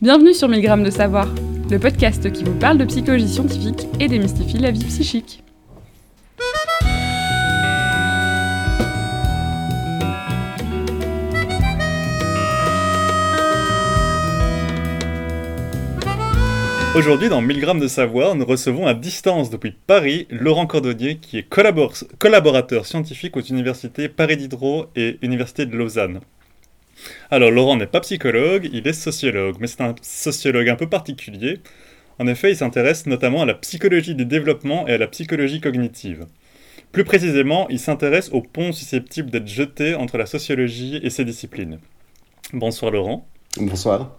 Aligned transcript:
Bienvenue 0.00 0.32
sur 0.32 0.48
1000 0.48 0.62
grammes 0.62 0.84
de 0.84 0.92
savoir, 0.92 1.26
le 1.68 1.78
podcast 1.80 2.30
qui 2.30 2.44
vous 2.44 2.54
parle 2.54 2.78
de 2.78 2.84
psychologie 2.84 3.26
scientifique 3.26 3.88
et 3.98 4.06
démystifie 4.06 4.58
la 4.58 4.70
vie 4.70 4.84
psychique. 4.84 5.42
Aujourd'hui, 16.94 17.28
dans 17.28 17.40
1000 17.40 17.58
grammes 17.58 17.80
de 17.80 17.88
savoir, 17.88 18.36
nous 18.36 18.44
recevons 18.44 18.86
à 18.86 18.94
distance 18.94 19.50
depuis 19.50 19.72
Paris 19.72 20.28
Laurent 20.30 20.68
Cordonnier, 20.68 21.16
qui 21.16 21.38
est 21.38 21.48
collaborateur 22.18 22.86
scientifique 22.86 23.36
aux 23.36 23.40
universités 23.40 24.08
Paris 24.08 24.36
Diderot 24.36 24.86
et 24.94 25.18
Université 25.22 25.66
de 25.66 25.76
Lausanne. 25.76 26.20
Alors 27.30 27.50
Laurent 27.50 27.76
n'est 27.76 27.86
pas 27.86 28.00
psychologue, 28.00 28.68
il 28.72 28.86
est 28.86 28.92
sociologue, 28.92 29.56
mais 29.60 29.66
c'est 29.66 29.80
un 29.80 29.94
sociologue 30.02 30.68
un 30.68 30.76
peu 30.76 30.88
particulier. 30.88 31.60
En 32.18 32.26
effet, 32.26 32.50
il 32.50 32.56
s'intéresse 32.56 33.06
notamment 33.06 33.42
à 33.42 33.46
la 33.46 33.54
psychologie 33.54 34.14
du 34.14 34.24
développement 34.24 34.88
et 34.88 34.92
à 34.92 34.98
la 34.98 35.06
psychologie 35.06 35.60
cognitive. 35.60 36.26
Plus 36.90 37.04
précisément, 37.04 37.68
il 37.68 37.78
s'intéresse 37.78 38.30
aux 38.32 38.42
ponts 38.42 38.72
susceptibles 38.72 39.30
d'être 39.30 39.46
jetés 39.46 39.94
entre 39.94 40.18
la 40.18 40.26
sociologie 40.26 40.98
et 41.02 41.10
ces 41.10 41.24
disciplines. 41.24 41.78
Bonsoir 42.52 42.90
Laurent. 42.90 43.28
Bonsoir. 43.56 44.16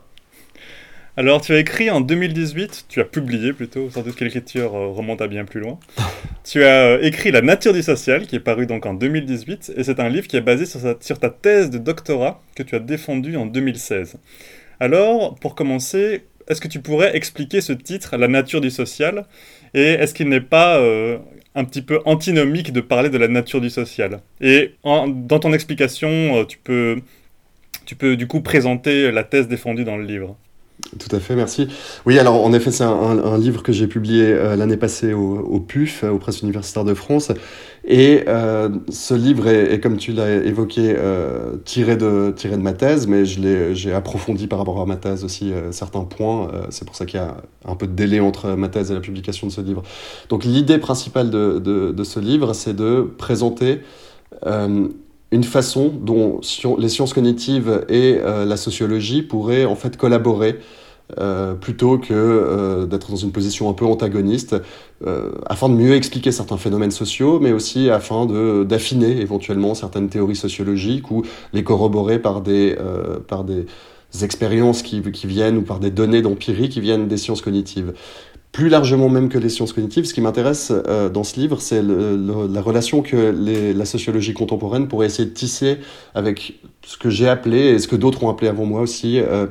Alors, 1.20 1.42
tu 1.42 1.52
as 1.52 1.60
écrit 1.60 1.90
en 1.90 2.00
2018, 2.00 2.86
tu 2.88 3.02
as 3.02 3.04
publié 3.04 3.52
plutôt, 3.52 3.90
sans 3.90 4.04
doute 4.04 4.16
que 4.16 4.24
l'écriture 4.24 4.74
euh, 4.74 4.88
remonte 4.88 5.22
à 5.22 5.28
bien 5.28 5.44
plus 5.44 5.60
loin. 5.60 5.78
tu 6.46 6.64
as 6.64 6.86
euh, 6.86 7.02
écrit 7.02 7.30
La 7.32 7.42
nature 7.42 7.74
du 7.74 7.84
social, 7.84 8.26
qui 8.26 8.38
est 8.38 8.40
paru 8.40 8.68
donc 8.68 8.86
en 8.86 8.94
2018, 8.94 9.74
et 9.76 9.84
c'est 9.84 10.00
un 10.00 10.08
livre 10.08 10.30
qui 10.30 10.38
est 10.38 10.42
basé 10.42 10.66
sur, 10.66 10.80
sur, 11.02 11.20
ta 11.20 11.30
thèse 11.30 11.72
de 11.72 11.78
doctorat 11.78 12.42
que 12.56 12.64
tu 12.64 12.74
as 12.74 12.80
défendue 12.80 13.36
en 13.36 13.46
2016. 13.46 14.16
Alors, 14.80 15.36
pour 15.36 15.56
commencer, 15.56 16.24
est-ce 16.48 16.62
que 16.62 16.70
tu 16.70 16.80
pourrais 16.80 17.14
expliquer 17.18 17.60
ce 17.60 17.74
titre, 17.74 18.16
La 18.16 18.30
nature 18.30 18.62
du 18.62 18.72
social, 18.72 19.26
et 19.74 19.96
est-ce 19.96 20.14
qu'il 20.14 20.30
n'est 20.30 20.40
pas 20.40 20.78
euh, 20.78 21.18
un 21.54 21.66
petit 21.66 21.82
peu 21.82 22.00
antinomique 22.06 22.72
de 22.72 22.80
parler 22.80 23.10
de 23.10 23.18
la 23.18 23.28
nature 23.28 23.60
du 23.60 23.70
social? 23.70 24.22
Et 24.40 24.72
dans 24.86 25.40
ton 25.42 25.52
explication, 25.52 26.46
tu 26.46 26.58
peux, 26.60 27.02
tu 27.86 27.96
peux 27.96 28.16
du 28.16 28.26
coup 28.26 28.40
présenter 28.40 29.12
la 29.12 29.26
thèse 29.26 29.50
défendue 29.50 29.84
dans 29.84 29.98
le 29.98 30.06
livre. 30.06 30.38
Tout 30.98 31.14
à 31.14 31.20
fait, 31.20 31.36
merci. 31.36 31.68
Oui, 32.06 32.18
alors 32.20 32.44
en 32.44 32.54
effet, 32.54 32.72
c'est 32.72 32.86
un, 32.86 33.38
livre 33.38 33.62
que 33.62 33.72
j'ai 33.72 33.86
publié 33.86 34.24
euh, 34.24 34.56
l'année 34.56 34.78
passée 34.78 35.14
au, 35.14 35.60
PUF, 35.60 36.04
euh, 36.04 36.12
aux 36.12 36.18
Presses 36.18 36.42
universitaires 36.42 36.86
de 36.86 36.94
France. 36.94 37.32
Et 37.86 38.24
euh, 38.28 38.70
ce 38.90 39.14
livre 39.14 39.48
est, 39.48 39.80
comme 39.82 39.98
tu 39.98 40.14
l'as 40.14 40.30
évoqué, 40.30 40.96
tiré, 41.66 41.98
de, 41.98 42.34
tiré 42.36 42.56
de 42.56 42.62
ma 42.62 42.74
thèse, 42.74 43.08
mais 43.08 43.26
j'ai 43.26 43.94
approfondi 43.94 44.48
par 44.48 44.60
rapport 44.60 44.80
à 44.82 44.86
ma 44.86 44.96
thèse 44.96 45.24
aussi 45.24 45.52
certains 45.72 46.04
points. 46.04 46.50
c'est 46.70 46.86
pour 46.86 46.96
ça 46.96 47.06
qu'il 47.06 47.20
y 47.20 47.24
a 47.24 47.38
un 47.66 47.76
peu 47.76 47.88
de 47.88 47.94
délai 47.94 48.20
entre 48.20 48.50
ma 48.52 48.70
thèse 48.70 48.92
et 48.92 48.94
la 48.94 49.00
publication 49.00 49.48
de 49.48 49.52
ce 49.52 49.62
livre. 49.62 49.84
Donc 50.30 50.44
l'idée 50.44 50.78
principale 50.78 51.30
de, 51.30 51.60
de, 51.60 51.92
de, 51.92 52.04
ce 52.04 52.20
livre, 52.20 52.54
c'est 52.54 52.76
de 52.76 53.10
présenter 53.18 53.80
une 55.32 55.44
façon 55.44 55.92
dont 56.02 56.42
les 56.78 56.90
sciences 56.90 57.14
cognitives 57.14 57.86
et 57.90 58.18
euh, 58.20 58.46
la 58.46 58.58
sociologie 58.58 59.22
pourraient 59.22 59.66
en 59.66 59.76
fait 59.76 59.96
collaborer 59.96 60.60
euh, 61.20 61.56
plutôt 61.56 61.98
que 61.98 62.14
euh, 62.14 62.86
d'être 62.86 63.10
dans 63.10 63.18
une 63.18 63.32
position 63.32 63.70
un 63.70 63.74
peu 63.74 63.86
antagoniste, 63.86 64.56
afin 65.46 65.70
de 65.70 65.76
mieux 65.76 65.94
expliquer 65.96 66.32
certains 66.32 66.58
phénomènes 66.58 66.92
sociaux, 66.92 67.40
mais 67.40 67.54
aussi 67.54 67.90
afin 67.90 68.26
d'affiner 68.66 69.22
éventuellement 69.22 69.74
certaines 69.74 70.10
théories 70.10 70.36
sociologiques 70.36 71.10
ou 71.10 71.24
les 71.54 71.64
corroborer 71.64 72.20
par 72.20 72.42
des, 72.42 72.76
par 73.30 73.46
des 73.46 73.66
expériences 74.22 74.82
qui, 74.82 75.02
qui 75.02 75.26
viennent 75.26 75.58
ou 75.58 75.62
par 75.62 75.80
des 75.80 75.90
données 75.90 76.22
d'empirie 76.22 76.68
qui 76.68 76.82
viennent 76.82 77.08
des 77.08 77.16
sciences 77.16 77.42
cognitives 77.42 77.94
plus 78.52 78.70
largement 78.70 79.10
même 79.10 79.30
que 79.30 79.38
les 79.38 79.50
sciences 79.50 79.74
cognitives, 79.74 80.06
ce 80.06 80.14
qui 80.14 80.22
m'intéresse 80.22 80.72
euh, 80.72 81.10
dans 81.10 81.24
ce 81.24 81.40
livre, 81.40 81.62
c'est 81.62 81.84
la 81.84 82.62
relation 82.62 83.02
que 83.02 83.34
la 83.76 83.86
sociologie 83.86 84.34
contemporaine 84.34 84.88
pourrait 84.88 85.06
essayer 85.06 85.28
de 85.28 85.34
tisser 85.34 85.78
avec 86.16 86.60
ce 86.84 86.98
que 86.98 87.10
j'ai 87.10 87.28
appelé, 87.28 87.60
et 87.60 87.80
ce 87.80 87.88
que 87.88 87.96
d'autres 87.96 88.24
ont 88.24 88.30
appelé 88.30 88.50
avant 88.50 88.66
moi 88.66 88.82
aussi, 88.82 89.20
euh, 89.20 89.46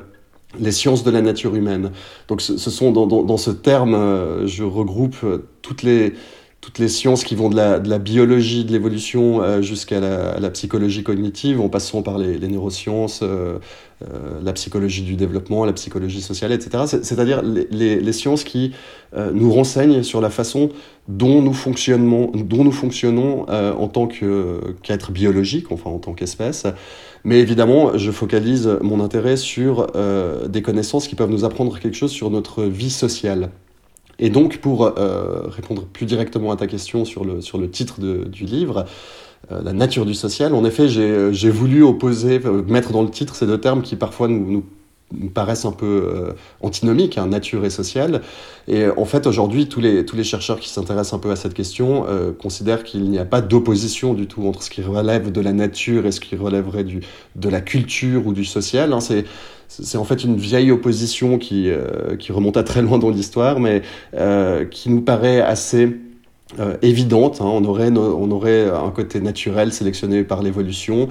les 0.59 0.71
sciences 0.71 1.03
de 1.03 1.11
la 1.11 1.21
nature 1.21 1.55
humaine. 1.55 1.91
Donc 2.27 2.41
ce, 2.41 2.57
sont 2.57 2.91
dans, 2.91 3.07
dans, 3.07 3.37
ce 3.37 3.51
terme, 3.51 3.93
euh, 3.93 4.47
je 4.47 4.63
regroupe 4.63 5.17
toutes 5.61 5.83
les 5.83 6.13
toutes 6.61 6.79
les 6.79 6.89
sciences 6.89 7.23
qui 7.23 7.35
vont 7.35 7.49
de 7.49 7.55
la, 7.55 7.99
biologie 7.99 8.65
de 8.65 8.71
l'évolution 8.71 9.41
euh, 9.41 9.61
jusqu'à 9.61 9.99
la, 9.99 10.49
psychologie 10.49 11.03
cognitive, 11.03 11.61
en 11.61 11.69
passant 11.69 12.01
par 12.01 12.17
les, 12.17 12.37
neurosciences, 12.47 13.21
euh, 13.23 13.59
euh, 14.03 14.39
la 14.43 14.51
psychologie 14.53 15.03
du 15.03 15.15
développement, 15.15 15.63
la 15.63 15.73
psychologie 15.73 16.21
sociale, 16.21 16.51
etc. 16.51 16.99
C'est-à-dire 17.01 17.41
les, 17.41 18.13
sciences 18.13 18.43
qui 18.43 18.73
nous 19.15 19.51
renseignent 19.51 20.03
sur 20.03 20.19
la 20.21 20.29
façon 20.29 20.69
dont 21.07 21.41
nous 21.41 21.53
fonctionnons, 21.53 22.31
en 23.49 23.87
tant 23.87 24.07
qu'être 24.07 25.11
biologique, 25.11 25.71
enfin 25.71 25.89
en 25.89 25.99
tant 25.99 26.13
qu'espèce. 26.13 26.65
Mais 27.23 27.39
évidemment, 27.39 27.97
je 27.97 28.11
focalise 28.11 28.77
mon 28.81 28.99
intérêt 28.99 29.37
sur 29.37 29.87
des 30.47 30.61
connaissances 30.61 31.07
qui 31.07 31.15
peuvent 31.15 31.31
nous 31.31 31.45
apprendre 31.45 31.79
quelque 31.79 31.95
chose 31.95 32.11
sur 32.11 32.29
notre 32.29 32.63
vie 32.63 32.91
sociale. 32.91 33.49
Et 34.19 34.29
donc, 34.29 34.57
pour 34.57 34.85
euh, 34.85 35.47
répondre 35.47 35.85
plus 35.85 36.05
directement 36.05 36.51
à 36.51 36.55
ta 36.55 36.67
question 36.67 37.05
sur 37.05 37.23
le, 37.23 37.41
sur 37.41 37.57
le 37.57 37.69
titre 37.69 37.99
de, 37.99 38.25
du 38.25 38.45
livre, 38.45 38.85
euh, 39.51 39.61
la 39.63 39.73
nature 39.73 40.05
du 40.05 40.13
social, 40.13 40.53
en 40.53 40.65
effet, 40.65 40.87
j'ai 40.89 41.49
voulu 41.49 41.83
opposer, 41.83 42.41
euh, 42.45 42.63
mettre 42.63 42.91
dans 42.91 43.03
le 43.03 43.09
titre 43.09 43.35
ces 43.35 43.45
deux 43.45 43.59
termes 43.59 43.81
qui 43.81 43.95
parfois 43.95 44.27
nous, 44.27 44.63
nous 45.17 45.29
paraissent 45.29 45.65
un 45.65 45.71
peu 45.71 46.03
euh, 46.05 46.33
antinomiques, 46.61 47.17
hein, 47.17 47.27
nature 47.27 47.65
et 47.65 47.69
social. 47.69 48.21
Et 48.67 48.85
en 48.87 49.05
fait, 49.05 49.27
aujourd'hui, 49.27 49.67
tous 49.67 49.79
les, 49.79 50.05
tous 50.05 50.15
les 50.15 50.23
chercheurs 50.23 50.59
qui 50.59 50.69
s'intéressent 50.69 51.13
un 51.13 51.19
peu 51.19 51.31
à 51.31 51.35
cette 51.35 51.53
question 51.53 52.05
euh, 52.07 52.31
considèrent 52.31 52.83
qu'il 52.83 53.09
n'y 53.09 53.17
a 53.17 53.25
pas 53.25 53.41
d'opposition 53.41 54.13
du 54.13 54.27
tout 54.27 54.45
entre 54.45 54.63
ce 54.63 54.69
qui 54.69 54.81
relève 54.81 55.31
de 55.31 55.41
la 55.41 55.53
nature 55.53 56.05
et 56.05 56.11
ce 56.11 56.19
qui 56.19 56.35
relèverait 56.35 56.83
du, 56.83 57.01
de 57.35 57.49
la 57.49 57.61
culture 57.61 58.27
ou 58.27 58.33
du 58.33 58.45
social. 58.45 58.93
Hein. 58.93 58.99
C'est 58.99 59.25
c'est 59.69 59.97
en 59.97 60.03
fait 60.03 60.23
une 60.23 60.35
vieille 60.35 60.71
opposition 60.71 61.37
qui, 61.37 61.69
euh, 61.69 62.15
qui 62.17 62.31
remonte 62.31 62.57
à 62.57 62.63
très 62.63 62.81
loin 62.81 62.97
dans 62.97 63.09
l'histoire, 63.09 63.59
mais 63.59 63.83
euh, 64.15 64.65
qui 64.65 64.89
nous 64.89 65.01
paraît 65.01 65.41
assez 65.41 65.95
euh, 66.57 66.75
évidente. 66.81 67.41
Hein. 67.41 67.45
On, 67.45 67.63
aurait, 67.63 67.91
on 67.91 68.31
aurait 68.31 68.67
un 68.67 68.89
côté 68.89 69.21
naturel 69.21 69.71
sélectionné 69.71 70.23
par 70.23 70.41
l'évolution, 70.41 71.07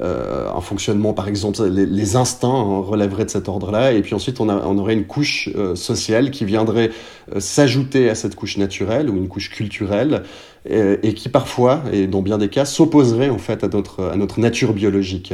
euh, 0.00 0.50
un 0.52 0.60
fonctionnement, 0.60 1.12
par 1.12 1.28
exemple, 1.28 1.64
les, 1.64 1.86
les 1.86 2.16
instincts 2.16 2.48
hein, 2.48 2.80
relèveraient 2.80 3.24
de 3.24 3.30
cet 3.30 3.48
ordre-là, 3.48 3.92
et 3.92 4.02
puis 4.02 4.14
ensuite 4.16 4.40
on, 4.40 4.48
a, 4.48 4.56
on, 4.66 4.76
aurait 4.78 4.94
une 4.94 5.06
couche 5.06 5.48
euh, 5.54 5.76
sociale 5.76 6.32
qui 6.32 6.44
viendrait 6.44 6.90
euh, 7.32 7.38
s'ajouter 7.38 8.10
à 8.10 8.16
cette 8.16 8.34
couche 8.34 8.56
naturelle 8.56 9.08
ou 9.08 9.16
une 9.16 9.28
couche 9.28 9.50
culturelle, 9.50 10.24
et 10.68 11.14
qui 11.14 11.30
parfois, 11.30 11.82
et 11.90 12.06
dans 12.06 12.20
bien 12.20 12.36
des 12.36 12.48
cas, 12.48 12.66
s'opposerait 12.66 13.30
en 13.30 13.38
fait 13.38 13.64
à 13.64 13.68
notre, 13.68 14.04
à 14.04 14.16
notre 14.16 14.40
nature 14.40 14.74
biologique. 14.74 15.32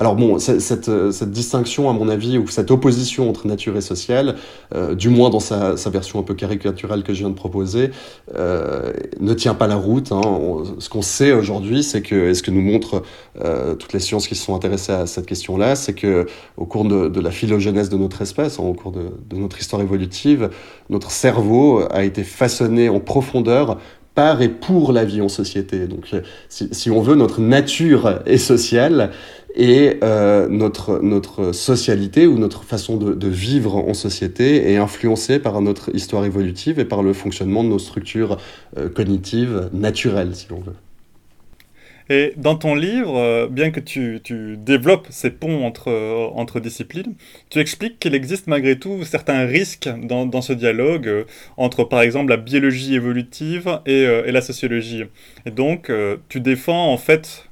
Alors 0.00 0.16
bon, 0.16 0.38
cette, 0.38 0.88
euh, 0.88 1.12
cette, 1.12 1.30
distinction, 1.30 1.90
à 1.90 1.92
mon 1.92 2.08
avis, 2.08 2.38
ou 2.38 2.48
cette 2.48 2.70
opposition 2.70 3.28
entre 3.28 3.46
nature 3.46 3.76
et 3.76 3.82
social, 3.82 4.36
euh, 4.74 4.94
du 4.94 5.10
moins 5.10 5.28
dans 5.28 5.40
sa, 5.40 5.74
version 5.90 6.18
un 6.18 6.22
peu 6.22 6.32
caricaturale 6.32 7.02
que 7.02 7.12
je 7.12 7.18
viens 7.18 7.28
de 7.28 7.34
proposer, 7.34 7.90
euh, 8.34 8.94
ne 9.20 9.34
tient 9.34 9.52
pas 9.52 9.66
la 9.66 9.76
route. 9.76 10.10
Hein. 10.10 10.22
ce 10.78 10.88
qu'on 10.88 11.02
sait 11.02 11.32
aujourd'hui, 11.32 11.82
c'est 11.82 12.00
que, 12.00 12.30
et 12.30 12.34
ce 12.34 12.42
que 12.42 12.50
nous 12.50 12.62
montrent 12.62 13.02
euh, 13.44 13.74
toutes 13.74 13.92
les 13.92 14.00
sciences 14.00 14.26
qui 14.26 14.36
se 14.36 14.42
sont 14.42 14.54
intéressées 14.54 14.92
à 14.92 15.04
cette 15.04 15.26
question-là, 15.26 15.76
c'est 15.76 15.92
que 15.92 16.24
au 16.56 16.64
cours 16.64 16.86
de, 16.86 17.20
la 17.20 17.30
phylogénèse 17.30 17.90
de 17.90 17.98
notre 17.98 18.22
espèce, 18.22 18.58
hein, 18.58 18.62
au 18.62 18.72
cours 18.72 18.92
de, 18.92 19.10
de 19.28 19.36
notre 19.36 19.60
histoire 19.60 19.82
évolutive, 19.82 20.48
notre 20.88 21.10
cerveau 21.10 21.82
a 21.90 22.04
été 22.04 22.24
façonné 22.24 22.88
en 22.88 23.00
profondeur 23.00 23.76
par 24.14 24.42
et 24.42 24.48
pour 24.48 24.92
la 24.92 25.04
vie 25.04 25.20
en 25.20 25.28
société. 25.28 25.86
Donc, 25.86 26.14
si, 26.48 26.68
si 26.72 26.90
on 26.90 27.00
veut, 27.00 27.14
notre 27.14 27.40
nature 27.40 28.20
est 28.26 28.38
sociale 28.38 29.12
et 29.54 29.98
euh, 30.02 30.48
notre, 30.48 31.00
notre 31.00 31.52
socialité 31.52 32.26
ou 32.26 32.38
notre 32.38 32.62
façon 32.62 32.96
de, 32.96 33.28
vivre 33.28 33.76
en 33.76 33.94
société 33.94 34.72
est 34.72 34.76
influencée 34.76 35.38
par 35.38 35.60
notre 35.60 35.94
histoire 35.94 36.24
évolutive 36.24 36.78
et 36.78 36.84
par 36.84 37.02
le 37.02 37.12
fonctionnement 37.12 37.64
de 37.64 37.68
nos 37.68 37.78
structures 37.78 38.38
euh, 38.76 38.88
cognitives 38.88 39.68
naturelles, 39.72 40.34
si 40.34 40.46
l'on 40.50 40.60
veut. 40.60 40.74
Et 42.12 42.32
dans 42.36 42.56
ton 42.56 42.74
livre, 42.74 43.16
euh, 43.16 43.46
bien 43.46 43.70
que 43.70 43.78
tu, 43.78 44.18
tu 44.24 44.56
développes 44.56 45.06
ces 45.10 45.30
ponts 45.30 45.64
entre, 45.64 45.88
euh, 45.88 46.26
entre 46.34 46.58
disciplines, 46.58 47.14
tu 47.50 47.60
expliques 47.60 48.00
qu'il 48.00 48.16
existe 48.16 48.48
malgré 48.48 48.76
tout 48.76 49.04
certains 49.04 49.46
risques 49.46 49.88
dans, 50.02 50.26
dans 50.26 50.42
ce 50.42 50.52
dialogue 50.52 51.06
euh, 51.06 51.24
entre, 51.56 51.84
par 51.84 52.00
exemple, 52.00 52.30
la 52.30 52.36
biologie 52.36 52.96
évolutive 52.96 53.78
et, 53.86 54.02
et 54.02 54.32
la 54.32 54.40
sociologie. 54.40 55.04
Et 55.46 55.52
donc, 55.52 55.92
tu 56.28 56.40
défends 56.40 56.92
en 56.92 56.96
fait 56.96 57.48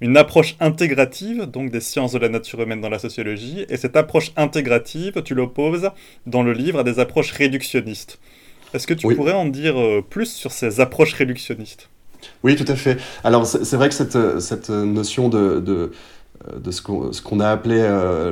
une 0.00 0.16
approche 0.16 0.56
intégrative, 0.60 1.46
donc 1.46 1.70
des 1.70 1.80
sciences 1.80 2.12
de 2.12 2.18
la 2.18 2.28
nature 2.28 2.60
humaine 2.60 2.80
dans 2.80 2.90
la 2.90 2.98
sociologie, 2.98 3.64
et 3.68 3.76
cette 3.76 3.96
approche 3.96 4.32
intégrative, 4.36 5.22
tu 5.22 5.34
l'opposes 5.34 5.90
dans 6.26 6.42
le 6.42 6.52
livre 6.52 6.80
à 6.80 6.84
des 6.84 6.98
approches 6.98 7.32
réductionnistes. 7.32 8.18
Est-ce 8.74 8.86
que 8.86 8.94
tu 8.94 9.06
oui. 9.06 9.14
pourrais 9.14 9.32
en 9.32 9.46
dire 9.46 9.76
plus 10.10 10.30
sur 10.30 10.52
ces 10.52 10.80
approches 10.80 11.14
réductionnistes? 11.14 11.88
Oui, 12.42 12.56
tout 12.56 12.70
à 12.70 12.76
fait. 12.76 12.98
Alors, 13.24 13.46
c'est 13.46 13.76
vrai 13.76 13.88
que 13.88 13.94
cette, 13.94 14.40
cette 14.40 14.70
notion 14.70 15.28
de, 15.28 15.60
de 15.60 15.92
de 16.56 16.70
ce 16.70 16.80
qu'on 16.80 17.40
a 17.40 17.48
appelé 17.48 17.80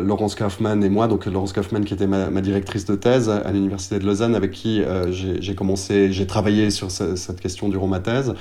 Laurence 0.00 0.36
Kaufmann 0.36 0.82
et 0.84 0.88
moi, 0.88 1.08
donc 1.08 1.26
Laurence 1.26 1.52
Kaufmann 1.52 1.84
qui 1.84 1.92
était 1.92 2.06
ma, 2.06 2.40
directrice 2.40 2.84
de 2.84 2.94
thèse 2.94 3.28
à 3.28 3.50
l'Université 3.50 3.98
de 3.98 4.06
Lausanne, 4.06 4.36
avec 4.36 4.52
qui 4.52 4.80
j'ai 5.10 5.54
commencé, 5.56 6.12
j'ai 6.12 6.26
travaillé 6.26 6.70
sur 6.70 6.90
cette 6.90 7.40
question 7.40 7.68
durant 7.68 7.88
ma 7.88 7.98
thèse. 7.98 8.32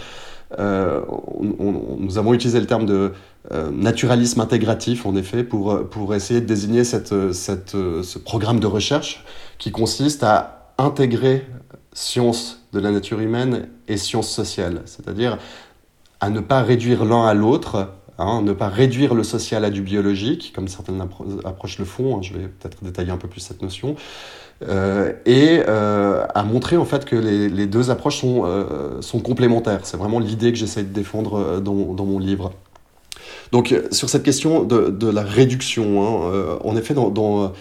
nous 0.59 2.17
avons 2.17 2.33
utilisé 2.35 2.59
le 2.59 2.67
terme 2.67 2.85
de 2.85 3.13
naturalisme 3.71 4.39
intégratif, 4.39 5.07
en 5.07 5.15
effet, 5.15 5.43
pour, 5.43 5.89
pour 5.89 6.13
essayer 6.13 6.41
de 6.41 6.45
désigner 6.45 6.83
cette, 6.83 7.33
cette, 7.33 7.71
ce 7.71 8.19
programme 8.19 8.59
de 8.59 8.67
recherche 8.67 9.25
qui 9.57 9.71
consiste 9.71 10.23
à 10.23 10.73
intégrer 10.77 11.47
sciences 11.95 12.59
de 12.73 12.79
la 12.79 12.91
nature 12.91 13.19
humaine 13.19 13.69
et 13.87 13.97
sciences 13.97 14.29
sociales, 14.29 14.81
c'est-à-dire 14.85 15.39
à 16.19 16.29
ne 16.29 16.41
pas 16.41 16.61
réduire 16.61 17.05
l'un 17.05 17.25
à 17.25 17.33
l'autre, 17.33 17.89
hein, 18.19 18.41
ne 18.41 18.53
pas 18.53 18.67
réduire 18.67 19.15
le 19.15 19.23
social 19.23 19.65
à 19.65 19.69
du 19.69 19.81
biologique, 19.81 20.51
comme 20.53 20.67
certaines 20.67 21.01
approches 21.45 21.79
le 21.79 21.85
font, 21.85 22.17
hein, 22.17 22.21
je 22.21 22.33
vais 22.33 22.47
peut-être 22.47 22.83
détailler 22.83 23.11
un 23.11 23.17
peu 23.17 23.29
plus 23.29 23.39
cette 23.39 23.61
notion, 23.61 23.95
euh, 24.67 25.13
et 25.25 25.61
euh, 25.67 26.25
à 26.33 26.43
montrer 26.43 26.77
en 26.77 26.85
fait 26.85 27.05
que 27.05 27.15
les, 27.15 27.65
deux 27.65 27.91
approches 27.91 28.19
sont, 28.19 28.43
euh, 28.45 29.01
sont 29.01 29.19
complémentaires. 29.19 29.81
C'est 29.83 29.97
vraiment 29.97 30.19
l'idée 30.19 30.51
que 30.51 30.57
j'essaie 30.57 30.83
de 30.83 30.93
défendre 30.93 31.59
dans, 31.59 31.93
dans, 31.93 32.05
mon 32.05 32.19
livre. 32.19 32.53
Donc 33.51 33.73
sur 33.91 34.09
cette 34.09 34.23
question 34.23 34.63
de, 34.63 34.89
de 34.89 35.09
la 35.09 35.23
réduction, 35.23 36.03
hein, 36.03 36.59
en 36.63 36.75
effet, 36.75 36.93
dans 36.93 37.53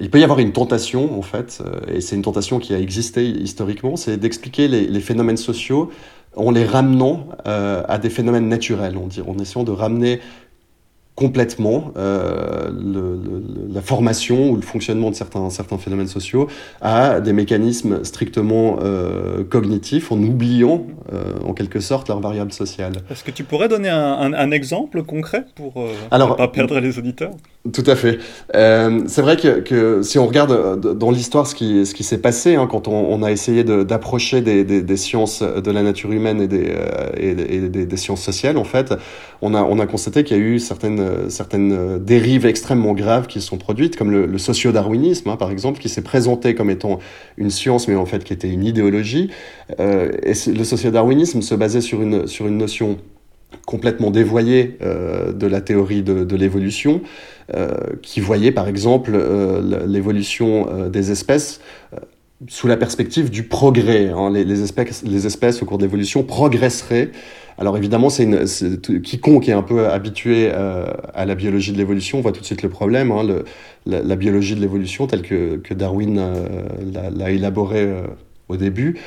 il 0.00 0.10
peut 0.10 0.20
y 0.20 0.24
avoir 0.24 0.38
une 0.38 0.52
tentation, 0.52 1.18
en 1.18 1.22
fait, 1.22 1.62
euh, 1.64 1.94
et 1.94 2.00
c'est 2.00 2.16
une 2.16 2.22
tentation 2.22 2.58
qui 2.58 2.74
a 2.74 2.78
existé 2.78 3.26
historiquement, 3.26 3.96
c'est 3.96 4.16
d'expliquer 4.16 4.68
les, 4.68 5.00
phénomènes 5.00 5.36
sociaux 5.36 5.90
en 6.34 6.50
les 6.50 6.64
ramenant 6.64 7.28
euh, 7.46 7.82
à 7.88 7.98
des 7.98 8.10
phénomènes 8.10 8.48
naturels, 8.48 8.96
on 8.96 9.06
dit, 9.06 9.22
en 9.26 9.38
essayant 9.38 9.64
de 9.64 9.72
ramener 9.72 10.20
complètement 11.16 11.92
euh, 11.96 12.70
la 13.72 13.80
formation 13.80 14.50
ou 14.50 14.56
le 14.56 14.62
fonctionnement 14.62 15.10
de 15.10 15.16
certains, 15.16 15.50
certains 15.50 15.78
phénomènes 15.78 16.06
sociaux 16.06 16.46
à 16.80 17.20
des 17.20 17.32
mécanismes 17.32 18.04
strictement 18.04 18.78
cognitifs 19.50 20.12
en 20.12 20.18
oubliant 20.18 20.86
en 21.44 21.52
quelque 21.54 21.80
sorte 21.80 22.08
leurs 22.08 22.20
variables 22.20 22.52
sociales. 22.52 22.92
Est-ce 23.10 23.24
que 23.24 23.30
tu 23.30 23.44
pourrais 23.44 23.68
donner 23.68 23.88
un, 23.88 24.50
exemple 24.50 25.02
concret 25.02 25.44
pour 25.54 25.72
ne 26.12 26.34
pas 26.36 26.48
perdre 26.48 26.78
les 26.80 26.98
auditeurs? 26.98 27.32
Tout 27.72 27.84
à 27.86 27.96
fait. 27.96 28.18
Euh, 28.54 29.02
c'est 29.06 29.22
vrai 29.22 29.36
que, 29.36 29.60
que, 29.60 30.02
si 30.02 30.18
on 30.18 30.26
regarde 30.26 30.52
euh, 30.52 30.76
dans 30.76 31.10
l'histoire 31.10 31.46
ce 31.46 31.54
qui, 31.54 31.84
ce 31.86 31.94
qui 31.94 32.04
s'est 32.04 32.18
passé 32.18 32.54
hein, 32.54 32.68
quand 32.70 32.88
on, 32.88 32.92
on, 32.92 33.22
a 33.22 33.32
essayé 33.32 33.64
d'approcher 33.64 34.40
des, 34.40 34.64
des, 34.64 34.82
des, 34.82 34.96
sciences 34.96 35.42
de 35.42 35.70
la 35.70 35.82
nature 35.82 36.12
humaine 36.12 36.40
et 36.40 36.46
des, 36.46 36.66
euh, 36.68 37.10
et 37.16 37.34
des, 37.34 37.86
des, 37.86 37.96
sciences 37.96 38.22
sociales, 38.22 38.56
en 38.56 38.64
fait, 38.64 38.94
on 39.42 39.54
a, 39.54 39.62
on 39.62 39.78
a 39.78 39.86
constaté 39.86 40.22
qu'il 40.22 40.36
y 40.36 40.40
a 40.40 40.42
eu 40.42 40.58
certaines, 40.58 41.00
certaines 41.28 41.98
dérives 41.98 42.46
extrêmement 42.46 42.94
graves 42.94 43.26
qui 43.26 43.40
sont 43.40 43.58
produites, 43.58 43.96
comme 43.96 44.10
le, 44.10 44.26
le 44.26 44.38
socio-darwinisme, 44.38 45.28
hein, 45.30 45.36
par 45.36 45.50
exemple, 45.50 45.80
qui 45.80 45.88
s'est 45.88 46.02
présenté 46.02 46.54
comme 46.54 46.70
étant 46.70 46.98
une 47.36 47.50
science, 47.50 47.88
mais 47.88 47.94
en 47.94 48.06
fait 48.06 48.24
qui 48.24 48.32
était 48.32 48.48
une 48.48 48.64
idéologie. 48.64 49.30
Euh, 49.80 50.10
et 50.22 50.32
le 50.50 50.64
socio-darwinisme 50.64 51.42
se 51.42 51.54
basait 51.54 51.80
sur 51.80 52.02
une, 52.02 52.26
sur 52.26 52.46
une 52.46 52.58
notion 52.58 52.98
complètement 53.66 54.10
dévoyée 54.10 54.76
euh, 54.82 55.32
de 55.32 55.46
la 55.46 55.60
théorie 55.60 56.02
de, 56.02 56.36
l'évolution, 56.36 57.00
euh, 57.54 57.74
qui 58.02 58.20
voyait 58.20 58.52
par 58.52 58.68
exemple 58.68 59.12
euh, 59.14 59.86
l'évolution 59.86 60.68
euh, 60.68 60.88
des 60.88 61.10
espèces 61.10 61.60
sous 62.48 62.66
la 62.66 62.76
perspective 62.76 63.30
du 63.30 63.44
progrès. 63.44 64.08
Hein. 64.08 64.30
Les, 64.30 64.44
les, 64.44 64.62
espèces, 64.62 65.02
les 65.04 65.26
espèces 65.26 65.62
au 65.62 65.66
cours 65.66 65.78
de 65.78 65.84
l'évolution 65.84 66.22
progresseraient. 66.22 67.10
Alors 67.58 67.76
évidemment, 67.76 68.10
c'est 68.10 68.28
quiconque 69.02 69.48
est 69.48 69.52
un 69.52 69.62
peu 69.62 69.88
habitué 69.88 70.50
à 70.50 71.24
la 71.24 71.34
biologie 71.34 71.72
de 71.72 71.78
l'évolution 71.78 72.20
voit 72.20 72.32
tout 72.32 72.40
de 72.40 72.46
suite 72.46 72.62
le 72.62 72.68
problème. 72.68 73.10
Hein, 73.12 73.26
la, 73.86 74.02
la, 74.02 74.16
biologie 74.16 74.54
de 74.54 74.60
l'évolution 74.60 75.06
telle 75.06 75.22
que, 75.22 75.56
que 75.56 75.72
Darwin 75.72 76.20
l'a 76.92 77.30
élaborée 77.30 77.88
au 78.48 78.56
début, 78.56 78.98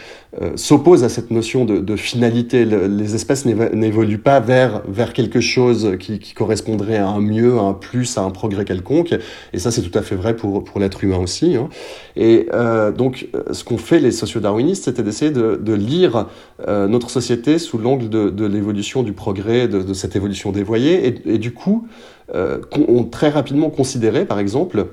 euh, 0.41 0.51
s'oppose 0.56 1.03
à 1.03 1.09
cette 1.09 1.31
notion 1.31 1.65
de, 1.65 1.95
finalité. 1.95 2.65
les 2.65 3.15
espèces 3.15 3.45
n'évoluent 3.45 4.19
pas 4.19 4.39
vers, 4.39 4.81
vers 4.88 5.13
quelque 5.13 5.39
chose 5.39 5.95
qui, 6.00 6.19
correspondrait 6.33 6.97
à 6.97 7.07
un 7.07 7.21
mieux, 7.21 7.57
à 7.57 7.62
un 7.62 7.74
plus, 7.74 8.18
à 8.18 8.21
un 8.21 8.31
progrès 8.31 8.65
quelconque. 8.65 9.15
Et 9.53 9.59
ça, 9.59 9.71
c'est 9.71 9.81
tout 9.81 9.97
à 9.97 10.01
fait 10.01 10.15
vrai 10.15 10.36
pour, 10.36 10.63
pour 10.63 10.80
l'être 10.80 11.03
humain 11.03 11.18
aussi. 11.18 11.56
Hein. 11.56 11.69
Et 12.15 12.47
euh, 12.53 12.91
donc, 12.91 13.27
euh, 13.33 13.53
ce 13.53 13.63
qu'ont 13.63 13.77
fait 13.77 14.00
les 14.00 14.12
socio-darwinistes, 14.12 14.86
c'était 14.86 15.03
d'essayer 15.03 15.31
de, 15.31 15.74
lire 15.74 16.27
notre 16.68 17.09
société 17.09 17.57
sous 17.57 17.77
l'angle 17.77 18.09
de, 18.09 18.45
l'évolution, 18.45 19.03
du 19.03 19.13
progrès, 19.13 19.68
de, 19.68 19.94
cette 19.94 20.15
évolution 20.15 20.51
dévoyée. 20.51 21.07
Et, 21.07 21.36
et 21.36 21.38
du 21.38 21.53
coup, 21.53 21.88
euh, 22.36 22.59
on 22.88 23.03
très 23.03 23.30
rapidement 23.30 23.69
considéré, 23.69 24.25
par 24.25 24.39
exemple, 24.39 24.88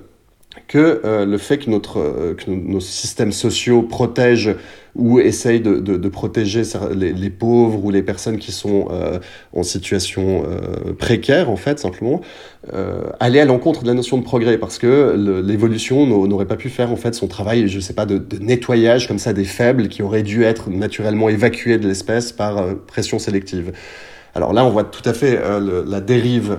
que 0.69 1.01
euh, 1.05 1.25
le 1.25 1.39
fait 1.39 1.59
que, 1.59 1.71
notre, 1.71 1.99
euh, 1.99 2.35
que 2.35 2.51
nos 2.51 2.81
systèmes 2.81 3.33
sociaux 3.33 3.83
protègent 3.83 4.57
ou 4.95 5.21
essayent 5.21 5.61
de, 5.61 5.79
de, 5.79 6.09
protéger 6.09 6.63
les, 6.95 7.13
les, 7.13 7.29
pauvres 7.29 7.85
ou 7.85 7.91
les 7.91 8.03
personnes 8.03 8.39
qui 8.39 8.51
sont 8.51 8.89
euh, 8.91 9.19
en 9.53 9.63
situation 9.63 10.45
précaire, 10.99 11.51
en 11.51 11.57
fait, 11.57 11.79
simplement, 11.79 12.23
aller 13.21 13.41
à 13.41 13.45
l'encontre 13.45 13.83
de 13.83 13.89
la 13.89 13.93
notion 13.93 14.17
de 14.17 14.23
progrès, 14.23 14.57
parce 14.57 14.79
que 14.79 15.43
l'évolution 15.45 16.07
n'aurait 16.27 16.47
pas 16.47 16.57
pu 16.57 16.71
faire, 16.71 16.91
en 16.91 16.97
fait, 16.97 17.15
son 17.15 17.27
travail, 17.27 17.69
je 17.69 17.79
sais 17.79 17.93
pas, 17.93 18.07
de, 18.07 18.23
nettoyage 18.41 19.07
comme 19.07 19.19
ça 19.19 19.35
des 19.35 19.45
faibles 19.45 19.89
qui 19.89 20.03
auraient 20.03 20.23
dû 20.23 20.45
être 20.45 20.71
naturellement 20.71 21.29
évacués 21.29 21.77
de 21.77 21.87
l'espèce 21.87 22.33
par 22.33 22.65
pression 22.87 23.19
sélective. 23.19 23.73
Alors 24.35 24.55
là, 24.55 24.65
on 24.65 24.71
voit 24.71 24.85
tout 24.85 25.07
à 25.07 25.13
fait 25.13 25.39
la 25.87 26.01
dérive 26.01 26.57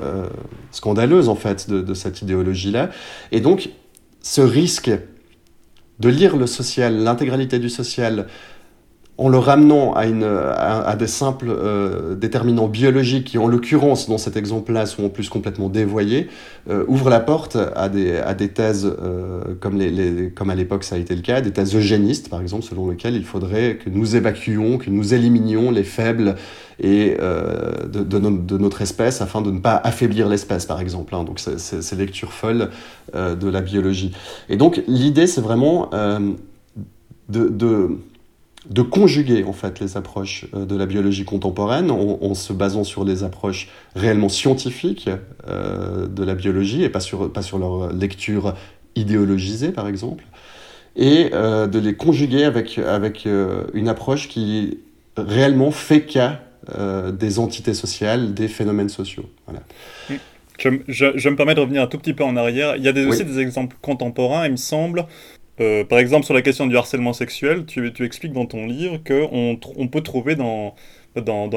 scandaleuse, 0.70 1.28
en 1.28 1.36
fait, 1.36 1.72
de, 1.72 1.82
de 1.82 1.94
cette 1.96 2.22
idéologie-là. 2.22 2.92
Et 3.32 3.42
donc, 3.42 3.72
ce 4.27 4.41
risque 4.41 4.91
de 6.00 6.09
lire 6.09 6.35
le 6.35 6.47
social, 6.47 6.97
l'intégralité 6.97 7.59
du 7.59 7.69
social, 7.69 8.27
en 9.18 9.30
le 9.30 9.40
ramenant 9.40 9.94
à, 9.94 10.96
des 10.96 11.08
simples 11.08 11.48
euh, 11.50 12.14
déterminants 12.16 12.68
biologiques 12.68 13.25
qui, 13.25 13.38
en 13.40 13.48
l'occurrence, 13.48 14.08
dans 14.08 14.19
cet 14.19 14.38
exemple-là, 14.38 14.86
sont 14.86 15.06
en 15.06 15.10
plus 15.10 15.30
complètement 15.30 15.69
dévoyés, 15.69 16.28
euh, 16.69 16.86
ouvre 16.88 17.10
la 17.10 17.19
porte 17.19 17.58
à 17.75 17.90
des, 17.90 18.50
thèses, 18.50 18.86
euh, 18.86 19.56
comme, 19.60 19.81
à 20.50 20.56
l'époque 20.56 20.84
ça 20.84 20.96
a 20.96 20.98
été 21.00 21.16
le 21.16 21.22
cas, 21.22 21.42
des 21.42 21.52
thèses 21.52 21.75
eugénistes, 21.75 22.30
par 22.30 22.42
exemple, 22.42 22.64
selon 22.64 22.90
lesquelles 22.92 23.16
il 23.16 23.25
faudrait 23.25 23.78
que 23.84 23.90
nous 23.90 24.16
évacuions, 24.16 24.78
que 24.78 24.92
nous 24.92 25.16
éliminions 25.16 25.72
les 25.72 25.84
faibles 25.84 26.36
et 26.80 27.18
euh, 27.20 27.88
de, 27.88 28.04
de, 28.04 28.20
no 28.20 28.30
de, 28.30 28.58
notre 28.60 28.84
espèce 28.84 29.22
afin 29.22 29.42
de 29.42 29.50
ne 29.50 29.60
pas 29.60 29.81
affaiblir 29.84 30.30
l'espèce, 30.30 30.68
par 30.68 30.80
exemple. 30.80 31.16
Hein. 31.16 31.24
Donc, 31.24 31.40
c'est 31.40 31.60
ces 31.60 31.96
lectures 31.96 32.34
folles 32.34 32.70
euh, 33.16 33.36
de 33.36 33.50
la 33.50 33.62
biologie. 33.62 34.12
Et 34.48 34.58
donc, 34.58 34.84
l'idée, 34.88 35.25
c'est 35.25 35.42
vraiment 35.42 35.89
de 37.30 37.98
de 38.69 38.81
conjuguer 38.81 39.43
en 39.43 39.53
fait 39.53 39.79
les 39.79 39.97
approches 39.97 40.45
euh, 40.53 40.65
de 40.65 40.75
la 40.75 40.86
biologie 40.86 41.25
contemporaine 41.25 41.91
en, 41.91 42.19
en 42.21 42.33
se 42.33 42.53
basant 42.53 42.83
sur 42.83 43.05
les 43.05 43.24
approches 43.24 43.69
réellement 43.95 44.29
scientifiques 44.29 45.09
euh, 45.47 46.07
de 46.07 46.24
la 46.24 46.36
biologie 46.36 46.83
et 46.83 46.89
pas 46.89 47.00
sur, 47.00 47.31
pas 47.31 47.41
sur 47.41 47.59
leur 47.59 47.93
lecture 47.93 48.55
idéologisée 48.95 49.71
par 49.71 49.88
exemple, 49.88 50.25
et 50.95 51.29
euh, 51.33 51.67
de 51.67 51.79
les 51.79 51.95
conjuguer 51.95 52.43
avec, 52.43 52.77
avec 52.79 53.27
euh, 53.27 53.65
une 53.74 53.88
approche 53.88 54.27
qui 54.27 54.79
réellement 55.15 55.71
fait 55.71 56.01
cas 56.01 56.41
des 57.13 57.39
entités 57.39 57.74
sociales, 57.74 58.33
des 58.33 58.50
phénomènes 58.50 58.89
sociaux. 58.89 59.24
Voilà. 59.45 59.62
Je, 60.59 60.69
je, 60.89 61.05
je, 61.15 61.29
me 61.29 61.38
permets 61.38 61.55
de 61.55 61.62
revenir 61.62 61.81
un 61.81 61.88
tout 61.88 61.97
petit 61.97 62.13
peu 62.13 62.25
en 62.25 62.36
arrière. 62.36 62.75
Il 62.75 62.83
y 62.83 62.89
a 62.89 62.91
des, 62.91 63.05
aussi 63.05 63.24
des 63.24 63.39
exemples 63.39 63.77
contemporains, 63.81 64.45
il 64.45 64.51
me 64.51 64.57
semble, 64.57 65.05
euh, 65.60 65.84
par 65.84 65.98
exemple, 66.00 66.26
sur 66.26 66.34
la 66.36 66.42
question 66.42 66.68
du 66.68 66.78
harcèlement 66.78 67.14
sexuel, 67.14 67.66
tu, 67.66 67.92
expliques 68.04 68.34
dans 68.34 68.46
ton 68.46 68.68
livre 68.68 69.00
qu'on 69.04 69.60
on 69.76 69.88
peut 69.88 70.02
trouver 70.02 70.36
dans, 70.36 70.76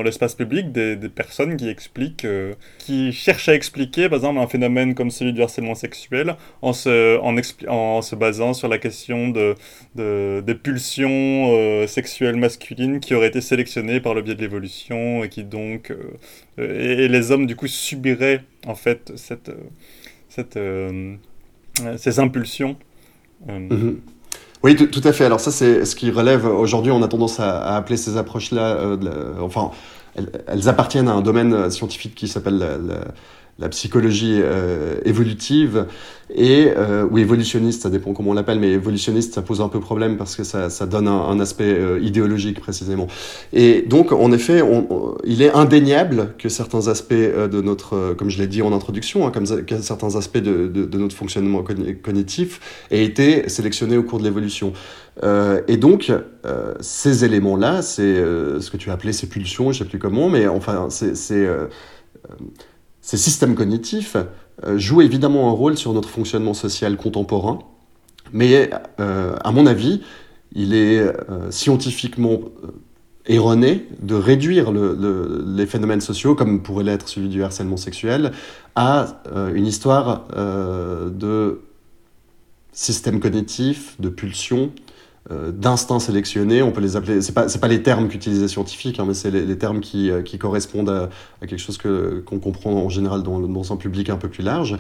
l'espace 0.03 0.35
public 0.35 0.73
des, 0.73 0.97
personnes 1.15 1.57
qui 1.59 1.69
expliquent, 1.69 2.25
euh, 2.25 2.55
qui 2.79 3.13
cherchent 3.13 3.51
à 3.51 3.55
expliquer, 3.55 4.09
par 4.09 4.17
exemple, 4.17 4.39
un 4.41 4.47
phénomène 4.47 4.95
comme 4.95 5.11
celui 5.11 5.35
du 5.35 5.43
harcèlement 5.43 5.75
sexuel 5.75 6.37
en 6.63 6.73
se, 6.73 8.15
basant 8.15 8.55
sur 8.55 8.69
la 8.69 8.79
question 8.79 9.29
de, 9.29 9.55
de 9.97 10.43
des 10.47 10.55
pulsions 10.55 11.51
euh, 11.51 11.87
sexuelles 11.87 12.37
masculines 12.37 13.01
qui 13.01 13.15
auraient 13.15 13.29
été 13.29 13.43
sélectionnées 13.43 14.01
par 14.01 14.15
le 14.15 14.23
biais 14.23 14.35
de 14.35 14.41
l'évolution 14.41 15.23
et 15.25 15.29
qui 15.29 15.45
donc. 15.45 15.93
Et, 16.57 17.09
les 17.09 17.31
hommes, 17.31 17.47
du 17.47 17.55
coup, 17.57 17.67
subiraient, 17.67 18.43
en 18.67 18.75
fait, 18.75 19.13
ces 21.97 22.19
impulsions 22.19 22.77
Mmh. 23.47 23.93
Oui, 24.63 24.77
tout 24.77 25.01
à 25.05 25.13
fait. 25.13 25.25
Alors 25.25 25.41
ça, 25.41 25.51
c'est 25.51 25.85
ce 25.85 25.97
qui 25.97 26.11
relève. 26.11 26.47
Aujourd'hui, 26.47 26.93
on 26.93 27.03
a 27.03 27.09
tendance 27.09 27.41
à, 27.41 27.77
appeler 27.77 27.97
ces 27.97 28.17
approches-là, 28.17 28.77
euh, 28.77 29.35
enfin, 29.41 29.71
elles, 30.15 30.69
appartiennent 30.69 31.09
à 31.09 31.13
un 31.13 31.23
domaine 31.23 31.71
scientifique 31.71 32.15
qui 32.15 32.29
s'appelle 32.29 32.59
la, 32.59 32.77
la 33.59 33.69
psychologie 33.69 34.41
évolutive 35.05 35.87
et 36.35 36.69
ou 37.11 37.19
évolutionniste, 37.19 37.83
ça 37.83 37.91
dépend 37.91 38.13
comment 38.13 38.31
on 38.31 38.35
l'appelle, 38.35 38.59
mais 38.59 38.71
évolutionniste, 38.71 39.35
ça 39.35 39.43
pose 39.43 39.61
un 39.61 39.69
peu 39.69 39.81
problème 39.81 40.17
parce 40.17 40.37
que 40.37 40.45
ça, 40.45 40.71
ça 40.71 40.87
donne 40.87 41.09
un, 41.09 41.41
aspect 41.41 41.77
idéologique 42.01 42.61
précisément. 42.61 43.07
Et 43.53 43.83
donc, 43.83 44.13
en 44.13 44.33
effet, 44.33 44.63
il 45.25 45.43
est 45.43 45.53
indéniable 45.53 46.35
que 46.39 46.49
certains 46.49 46.89
aspects 46.89 47.13
de 47.13 47.61
notre, 47.61 48.15
comme 48.15 48.31
je 48.31 48.39
l'ai 48.39 48.47
dit 48.47 48.63
en 48.63 48.73
introduction, 48.73 49.27
hein, 49.27 49.33
comme 49.33 49.47
certains 49.47 50.17
aspects 50.17 50.39
de, 50.39 50.69
de, 50.69 50.99
notre 50.99 51.17
fonctionnement 51.17 51.63
cognitif 52.03 52.61
aient 52.91 53.05
été 53.05 53.49
sélectionnés 53.49 53.97
au 53.97 54.03
cours 54.03 54.21
de 54.21 54.25
l'évolution. 54.25 54.73
Euh, 55.23 55.61
et 55.69 55.77
donc, 55.77 56.13
euh, 56.47 56.75
ces 56.81 57.25
éléments-là, 57.25 57.83
c'est 57.83 58.03
euh, 58.03 58.61
ce 58.61 58.71
que 58.71 58.77
tu 58.77 58.91
as 58.91 58.95
appelé 58.95 59.13
ces 59.13 59.29
pulsions, 59.29 59.73
je 59.73 59.81
ne 59.81 59.85
sais 59.85 59.91
plus 59.91 59.99
comment, 59.99 60.29
mais 60.29 60.47
enfin, 60.47 60.89
ces 63.11 63.17
systèmes 63.17 63.57
cognitifs 63.57 64.17
jouent 64.77 65.01
évidemment 65.01 65.49
un 65.49 65.53
rôle 65.53 65.77
sur 65.77 65.93
notre 65.93 66.09
fonctionnement 66.09 66.55
social 66.55 66.97
contemporain, 66.97 67.59
mais 68.33 68.71
à 68.99 69.51
mon 69.51 69.67
avis, 69.67 70.03
il 70.53 70.75
est 70.75 71.05
scientifiquement 71.51 72.39
erroné 73.27 73.89
de 74.01 74.15
réduire 74.15 74.71
les 74.71 75.67
phénomènes 75.67 76.01
sociaux, 76.01 76.37
comme 76.37 76.63
pourrait 76.63 76.85
l'être 76.85 77.09
celui 77.09 77.29
du 77.29 77.43
harcèlement 77.43 77.77
sexuel, 77.77 78.31
à 78.77 79.21
une 79.57 79.67
histoire 79.67 80.29
de 80.29 81.63
système 82.73 83.19
cognitif, 83.19 84.01
de 84.01 84.09
pulsions, 84.09 84.71
euh, 84.71 84.90
d'instincts 85.29 86.01
sélectionnés, 86.01 86.63
on 86.63 86.73
peut 86.73 86.81
les 86.81 86.97
appeler, 86.97 87.21
c'est 87.21 87.35
pas, 87.35 87.47
pas 87.47 87.69
les 87.69 87.83
termes 87.83 88.09
qu'utilisent 88.09 88.41
les 88.41 88.49
scientifiques, 88.49 88.99
hein, 88.99 89.05
mais 89.07 89.15
c'est 89.15 89.31
les, 89.31 89.59
termes 89.59 89.81
qui, 89.81 90.11
euh, 90.11 90.23
qui 90.23 90.39
correspondent 90.39 90.89
à, 90.89 91.47
quelque 91.47 91.59
chose 91.59 91.79
qu'on 91.79 92.39
comprend 92.39 92.73
en 92.73 92.89
général 92.89 93.23
dans, 93.23 93.39
dans 93.39 93.73
un 93.73 93.77
public 93.77 94.11
un 94.11 94.17
peu 94.17 94.29
plus 94.29 94.43
large. 94.43 94.77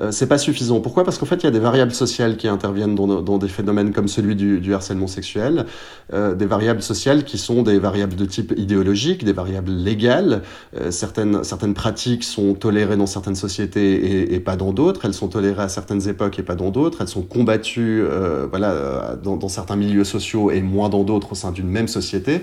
Euh, 0.00 0.10
c'est 0.10 0.26
pas 0.26 0.38
suffisant. 0.38 0.80
Pourquoi? 0.80 1.04
Parce 1.04 1.18
qu'en 1.18 1.26
fait, 1.26 1.36
il 1.36 1.44
y 1.44 1.46
a 1.46 1.52
des 1.52 1.60
variables 1.60 1.92
sociales 1.92 2.36
qui 2.36 2.48
interviennent 2.48 2.94
dans, 2.94 3.22
dans 3.22 3.38
des 3.38 3.48
phénomènes 3.48 3.92
comme 3.92 4.08
celui 4.08 4.34
du, 4.34 4.60
du 4.60 4.74
harcèlement 4.74 5.06
sexuel, 5.06 5.66
euh, 6.12 6.34
des 6.34 6.46
variables 6.46 6.82
sociales 6.82 7.24
qui 7.24 7.38
sont 7.38 7.62
des 7.62 7.78
variables 7.78 8.16
de 8.16 8.24
type 8.24 8.52
idéologique, 8.56 9.24
des 9.24 9.32
variables 9.32 9.70
légales. 9.70 10.42
Euh, 10.76 10.90
certaines, 10.90 11.44
certaines 11.44 11.74
pratiques 11.74 12.24
sont 12.24 12.54
tolérées 12.54 12.96
dans 12.96 13.06
certaines 13.06 13.36
sociétés 13.36 13.94
et, 13.94 14.34
et, 14.34 14.40
pas 14.40 14.56
dans 14.56 14.72
d'autres. 14.72 15.04
Elles 15.04 15.14
sont 15.14 15.28
tolérées 15.28 15.62
à 15.62 15.68
certaines 15.68 16.08
époques 16.08 16.38
et 16.38 16.42
pas 16.42 16.56
dans 16.56 16.70
d'autres. 16.70 16.98
Elles 17.00 17.08
sont 17.08 17.22
combattues, 17.22 18.02
voilà, 18.50 19.16
dans, 19.22 19.36
dans 19.36 19.48
certains 19.48 19.76
milieux 19.84 20.04
sociaux 20.04 20.50
et 20.50 20.62
moins 20.62 20.88
dans 20.88 21.04
d'autres 21.04 21.32
au 21.32 21.34
sein 21.34 21.52
d'une 21.52 21.68
même 21.68 21.88
société. 21.88 22.40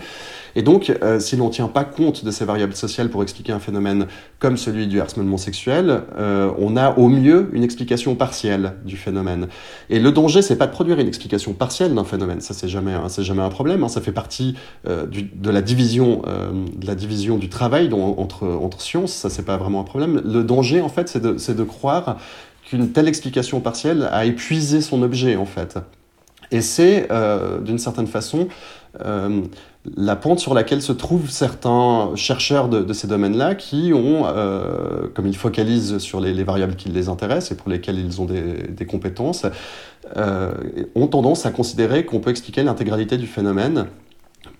Et 0.55 0.63
donc, 0.63 0.89
euh, 0.89 1.19
si 1.19 1.37
l'on 1.37 1.47
ne 1.47 1.51
tient 1.51 1.67
pas 1.67 1.83
compte 1.83 2.25
de 2.25 2.31
ces 2.31 2.45
variables 2.45 2.75
sociales 2.75 3.09
pour 3.09 3.23
expliquer 3.23 3.53
un 3.53 3.59
phénomène 3.59 4.07
comme 4.39 4.57
celui 4.57 4.87
du 4.87 4.99
harcèlement 4.99 5.37
sexuel, 5.37 6.03
euh, 6.17 6.51
on 6.57 6.75
a 6.75 6.97
au 6.97 7.07
mieux 7.07 7.49
une 7.53 7.63
explication 7.63 8.15
partielle 8.15 8.73
du 8.85 8.97
phénomène. 8.97 9.47
Et 9.89 9.99
le 9.99 10.11
danger, 10.11 10.41
c'est 10.41 10.57
pas 10.57 10.67
de 10.67 10.71
produire 10.71 10.99
une 10.99 11.07
explication 11.07 11.53
partielle 11.53 11.95
d'un 11.95 12.03
phénomène. 12.03 12.41
Ça, 12.41 12.53
c'est 12.53 12.67
jamais, 12.67 12.93
c'est 13.07 13.23
jamais 13.23 13.41
un 13.41 13.49
problème. 13.49 13.83
Hein. 13.83 13.87
Ça 13.87 14.01
fait 14.01 14.11
partie 14.11 14.55
euh, 14.87 15.05
de 15.07 15.49
la 15.49 15.61
division, 15.61 16.21
de 16.75 16.87
la 16.87 16.95
division 16.95 17.37
du 17.37 17.49
travail 17.49 17.91
entre 17.93 18.47
entre 18.47 18.81
sciences. 18.81 19.13
Ça, 19.13 19.29
c'est 19.29 19.45
pas 19.45 19.57
vraiment 19.57 19.81
un 19.81 19.83
problème. 19.83 20.21
Le 20.25 20.43
danger, 20.43 20.81
en 20.81 20.89
fait, 20.89 21.07
c'est 21.07 21.21
de, 21.21 21.53
de 21.53 21.63
croire 21.63 22.17
qu'une 22.65 22.91
telle 22.91 23.07
explication 23.07 23.59
partielle 23.59 24.09
a 24.11 24.25
épuisé 24.25 24.81
son 24.81 25.01
objet, 25.01 25.35
en 25.35 25.45
fait. 25.45 25.77
Et 26.51 26.61
c'est, 26.61 27.07
euh, 27.11 27.59
d'une 27.59 27.77
certaine 27.77 28.07
façon, 28.07 28.49
euh, 29.05 29.41
la 29.95 30.17
pente 30.17 30.39
sur 30.39 30.53
laquelle 30.53 30.81
se 30.81 30.91
trouvent 30.91 31.29
certains 31.29 32.11
chercheurs 32.15 32.67
de, 32.67 32.93
ces 32.93 33.07
domaines-là 33.07 33.55
qui 33.55 33.93
ont, 33.93 34.25
euh, 34.25 35.07
comme 35.13 35.27
ils 35.27 35.37
focalisent 35.37 35.97
sur 35.99 36.19
les, 36.19 36.33
les, 36.33 36.43
variables 36.43 36.75
qui 36.75 36.89
les 36.89 37.07
intéressent 37.07 37.53
et 37.53 37.55
pour 37.55 37.69
lesquelles 37.69 37.97
ils 37.97 38.21
ont 38.21 38.25
des, 38.25 38.85
compétences, 38.85 39.45
ont 40.95 41.07
tendance 41.07 41.45
à 41.45 41.51
considérer 41.51 42.05
qu'on 42.05 42.19
peut 42.19 42.31
expliquer 42.31 42.63
l'intégralité 42.63 43.17
du 43.17 43.27
phénomène 43.27 43.87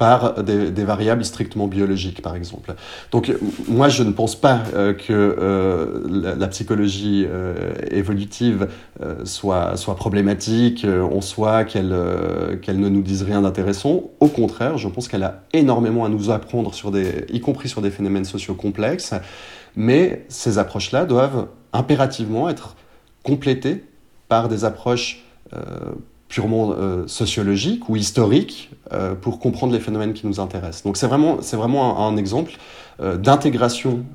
par 0.01 0.43
des, 0.43 0.83
variables 0.83 1.23
strictement 1.23 1.67
biologiques, 1.67 2.23
par 2.23 2.35
exemple. 2.35 2.73
Donc, 3.11 3.31
moi, 3.67 3.87
je 3.87 4.01
ne 4.01 4.11
pense 4.11 4.35
pas 4.35 4.63
euh, 4.73 4.93
que 4.93 5.13
euh, 5.13 6.35
la, 6.39 6.47
psychologie 6.47 7.27
euh, 7.29 7.75
évolutive 7.91 8.67
soit, 9.25 9.75
problématique 9.95 10.87
en 10.87 11.21
soi, 11.21 11.65
qu'elle 11.65 11.89
ne 11.89 12.89
nous 12.89 13.03
dise 13.03 13.21
rien 13.21 13.43
d'intéressant. 13.43 14.09
Au 14.19 14.27
contraire, 14.27 14.79
je 14.79 14.87
pense 14.87 15.07
qu'elle 15.07 15.21
a 15.21 15.43
énormément 15.53 16.03
à 16.03 16.09
nous 16.09 16.31
apprendre, 16.31 16.71
y 17.31 17.39
compris 17.39 17.69
sur 17.69 17.83
des 17.83 17.91
phénomènes 17.91 18.25
sociaux 18.25 18.55
complexes, 18.55 19.13
mais 19.75 20.25
ces 20.29 20.57
approches-là 20.57 21.05
doivent 21.05 21.45
impérativement 21.73 22.49
être 22.49 22.75
complétées 23.21 23.83
par 24.29 24.49
des 24.49 24.65
approches 24.65 25.23
purement 26.31 26.71
euh, 26.71 27.05
sociologique 27.07 27.89
ou 27.89 27.97
historique 27.97 28.69
euh, 28.93 29.15
pour 29.15 29.37
comprendre 29.37 29.73
les 29.73 29.81
phénomènes 29.81 30.13
qui 30.13 30.25
nous 30.25 30.39
intéressent. 30.39 30.83
Donc 30.83 30.95
c'est 30.95 31.05
vraiment, 31.05 31.41
c'est 31.41 31.57
vraiment 31.57 32.07
un, 32.07 32.15
exemple 32.15 32.53
euh, 33.01 33.17
d'intégration 33.17 34.05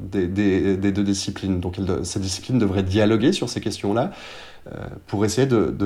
des, 0.00 0.26
des, 0.26 0.76
deux 0.92 1.04
disciplines. 1.04 1.60
Donc 1.60 1.76
ces 2.04 2.20
disciplines 2.20 2.58
devraient 2.58 2.82
dialoguer 2.82 3.32
sur 3.32 3.50
ces 3.50 3.60
questions-là 3.60 4.12
pour 5.06 5.24
essayer 5.26 5.46
de, 5.46 5.76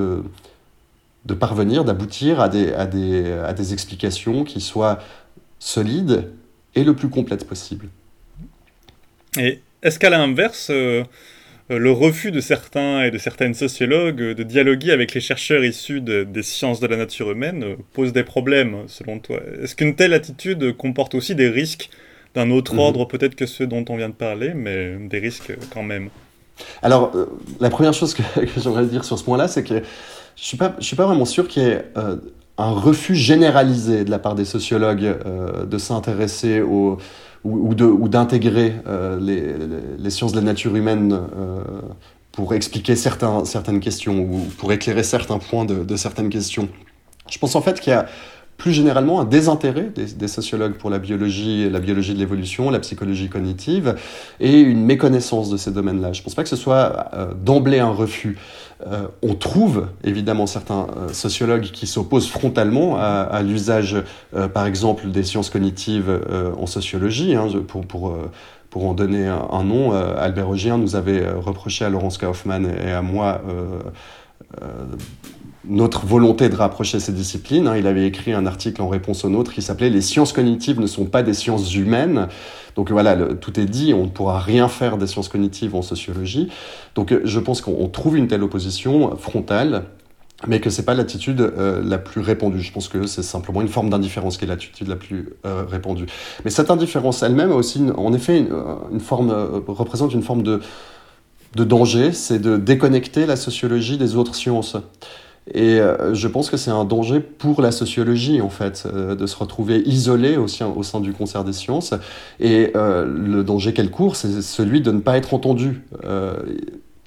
de, 1.25 1.33
parvenir, 1.33 1.83
d'aboutir 1.83 2.39
à 2.39 2.47
des, 2.47 2.73
à, 2.73 2.85
des, 2.85 3.31
à 3.33 3.53
des 3.53 3.73
explications 3.73 4.45
qui 4.45 4.61
soient 4.61 4.99
solides 5.59 6.31
et 6.75 6.85
le 6.85 6.95
plus 6.95 7.09
complètes 7.09 7.45
possible. 7.45 7.89
Et 9.37 9.59
est-ce 9.83 9.99
qu'à 9.99 10.09
l'inverse, 10.09 10.71
le 11.77 11.91
refus 11.91 12.31
de 12.31 12.41
certains 12.41 13.03
et 13.03 13.11
de 13.11 13.17
certaines 13.17 13.53
sociologues 13.53 14.21
de 14.21 14.43
dialoguer 14.43 14.91
avec 14.91 15.13
les 15.13 15.21
chercheurs 15.21 15.63
issus 15.63 16.01
de, 16.01 16.23
des 16.23 16.43
sciences 16.43 16.79
de 16.79 16.87
la 16.87 16.97
nature 16.97 17.31
humaine 17.31 17.63
euh, 17.63 17.75
pose 17.93 18.13
des 18.13 18.23
problèmes, 18.23 18.83
selon 18.87 19.19
toi 19.19 19.39
Est-ce 19.61 19.75
qu'une 19.75 19.95
telle 19.95 20.13
attitude 20.13 20.75
comporte 20.75 21.15
aussi 21.15 21.35
des 21.35 21.49
risques 21.49 21.89
d'un 22.35 22.49
autre 22.49 22.75
mmh. 22.75 22.79
ordre, 22.79 23.05
peut-être 23.05 23.35
que 23.35 23.45
ceux 23.45 23.67
dont 23.67 23.83
on 23.89 23.97
vient 23.97 24.09
de 24.09 24.13
parler, 24.13 24.53
mais 24.53 24.95
des 24.99 25.19
risques 25.19 25.53
quand 25.73 25.83
même? 25.83 26.09
Alors, 26.81 27.11
euh, 27.15 27.25
la 27.59 27.69
première 27.69 27.93
chose 27.93 28.13
que, 28.13 28.21
que 28.39 28.59
j'aimerais 28.59 28.85
dire 28.85 29.03
sur 29.03 29.17
ce 29.17 29.23
point-là, 29.23 29.47
c'est 29.47 29.63
que 29.63 29.75
je 29.75 29.79
ne 29.79 29.85
suis, 30.35 30.57
pas, 30.57 30.75
je 30.79 30.85
suis 30.85 30.95
pas 30.95 31.05
vraiment 31.05 31.25
sûr 31.25 31.47
qu'il 31.47 31.63
y 31.63 31.67
ait 31.67 31.85
euh, 31.97 32.17
un 32.57 32.71
refus 32.71 33.15
généralisé 33.15 34.03
de 34.03 34.11
la 34.11 34.19
part 34.19 34.35
des 34.35 34.45
sociologues 34.45 35.03
euh, 35.03 35.65
de 35.65 35.77
s'intéresser 35.77 36.61
aux 36.61 36.97
ou, 37.43 37.73
ou 37.73 38.07
d'intégrer 38.07 38.75
euh, 38.87 39.19
les, 39.19 39.97
les, 39.97 40.09
sciences 40.09 40.31
de 40.31 40.37
la 40.37 40.43
nature 40.43 40.75
humaine 40.75 41.11
euh, 41.13 41.63
pour 42.31 42.53
expliquer 42.53 42.95
certaines 42.95 43.79
questions 43.79 44.19
ou 44.19 44.39
pour 44.57 44.71
éclairer 44.71 45.03
certains 45.03 45.39
points 45.39 45.65
de, 45.65 45.83
de 45.83 45.95
certaines 45.95 46.29
questions. 46.29 46.69
Je 47.29 47.37
pense 47.37 47.55
en 47.55 47.61
fait 47.61 47.79
qu'il 47.79 47.91
y 47.91 47.95
a 47.95 48.05
plus 48.61 48.73
généralement 48.73 49.19
un 49.19 49.25
désintérêt 49.25 49.89
des, 49.95 50.27
sociologues 50.27 50.75
pour 50.75 50.91
la 50.91 50.99
biologie, 50.99 51.67
la 51.67 51.79
biologie 51.79 52.13
de 52.13 52.19
l'évolution, 52.19 52.69
la 52.69 52.77
psychologie 52.77 53.27
cognitive, 53.27 53.95
et 54.39 54.59
une 54.59 54.85
méconnaissance 54.85 55.49
de 55.49 55.57
ces 55.57 55.71
domaines-là. 55.71 56.13
Je 56.13 56.19
ne 56.19 56.23
pense 56.23 56.35
pas 56.35 56.43
que 56.43 56.49
ce 56.49 56.55
soit 56.55 57.07
euh, 57.13 57.33
d'emblée 57.33 57.79
un 57.79 57.89
refus. 57.89 58.37
Euh, 58.85 59.07
on 59.23 59.33
trouve 59.33 59.87
évidemment 60.03 60.45
certains 60.45 60.85
euh, 60.95 61.11
sociologues 61.11 61.71
qui 61.71 61.87
s'opposent 61.87 62.29
frontalement 62.29 62.97
à, 62.99 63.41
l'usage, 63.41 63.97
par 64.53 64.67
exemple, 64.67 65.09
des 65.09 65.23
sciences 65.23 65.49
cognitives 65.49 66.21
en 66.55 66.67
sociologie, 66.67 67.33
hein, 67.35 67.47
pour, 67.67 67.87
pour 67.87 68.15
pour 68.69 68.85
en 68.85 68.93
donner 68.93 69.27
un, 69.27 69.63
nom, 69.63 69.91
Albert 69.91 70.47
Augier 70.47 70.71
nous 70.77 70.95
avait 70.95 71.27
reproché 71.29 71.83
à 71.83 71.89
Laurence 71.89 72.17
Kaufmann 72.17 72.65
et 72.65 72.91
à 72.91 73.01
moi 73.01 73.41
notre 75.65 76.05
volonté 76.05 76.49
de 76.49 76.55
rapprocher 76.55 76.99
ces 76.99 77.11
disciplines. 77.11 77.67
Hein. 77.67 77.77
Il 77.77 77.87
avait 77.87 78.05
écrit 78.05 78.33
un 78.33 78.45
article 78.45 78.81
en 78.81 78.89
réponse 78.89 79.23
au 79.25 79.29
nôtre 79.29 79.53
qui 79.53 79.61
s'appelait 79.61 79.89
Les 79.89 80.01
sciences 80.01 80.33
cognitives 80.33 80.79
ne 80.79 80.87
sont 80.87 81.05
pas 81.05 81.23
des 81.23 81.33
sciences 81.33 81.73
humaines. 81.75 82.27
Donc 82.75 82.91
voilà, 82.91 83.15
tout 83.35 83.59
est 83.59 83.65
dit, 83.65 83.93
on 83.93 84.05
ne 84.05 84.09
pourra 84.09 84.39
rien 84.39 84.67
faire 84.67 84.97
des 84.97 85.07
sciences 85.07 85.29
cognitives 85.29 85.75
en 85.75 85.81
sociologie. 85.81 86.49
Donc 86.95 87.13
je 87.23 87.39
pense 87.39 87.61
qu'on 87.61 87.87
trouve 87.89 88.17
une 88.17 88.27
telle 88.27 88.43
opposition 88.43 89.15
frontale, 89.17 89.85
mais 90.47 90.59
que 90.59 90.69
c'est 90.69 90.85
pas 90.85 90.93
l'attitude 90.93 91.41
euh, 91.41 91.81
la 91.83 91.97
plus 91.97 92.21
répandue. 92.21 92.61
Je 92.61 92.71
pense 92.71 92.87
que 92.87 93.05
c'est 93.05 93.23
simplement 93.23 93.61
une 93.61 93.67
forme 93.67 93.89
d'indifférence 93.89 94.37
qui 94.37 94.45
est 94.45 94.47
l'attitude 94.47 94.87
la 94.87 94.95
plus 94.95 95.29
euh, 95.45 95.63
répandue. 95.67 96.05
Mais 96.43 96.51
cette 96.51 96.71
indifférence 96.71 97.21
elle-même 97.23 97.51
a 97.51 97.55
aussi, 97.55 97.83
en 97.95 98.13
effet, 98.13 98.45
une, 98.91 98.99
forme, 98.99 99.29
euh, 99.29 99.59
représente 99.67 100.13
une 100.13 100.23
forme 100.23 100.43
de, 100.43 100.61
de 101.55 101.63
danger, 101.63 102.11
c'est 102.13 102.39
de 102.39 102.57
déconnecter 102.57 103.25
la 103.25 103.35
sociologie 103.35 103.97
des 103.97 104.15
autres 104.15 104.35
sciences. 104.35 104.77
Et 105.53 105.79
euh, 105.79 106.13
je 106.13 106.27
pense 106.27 106.49
que 106.49 106.57
c'est 106.57 106.71
un 106.71 106.85
danger 106.85 107.19
pour 107.19 107.61
la 107.61 107.71
sociologie, 107.71 108.41
en 108.41 108.49
fait, 108.49 108.83
euh, 108.85 109.15
de 109.15 109.25
se 109.25 109.35
retrouver 109.35 109.79
isolé 109.79 110.37
au 110.37 110.47
sein, 110.47 110.67
au 110.67 110.83
sein 110.83 110.99
du 110.99 111.13
concert 111.13 111.43
des 111.43 111.53
sciences. 111.53 111.93
Et 112.39 112.71
euh, 112.75 113.05
le 113.05 113.43
danger 113.43 113.73
qu'elle 113.73 113.89
court, 113.89 114.15
c'est 114.15 114.41
celui 114.41 114.81
de 114.81 114.91
ne 114.91 114.99
pas 114.99 115.17
être 115.17 115.33
entendu. 115.33 115.81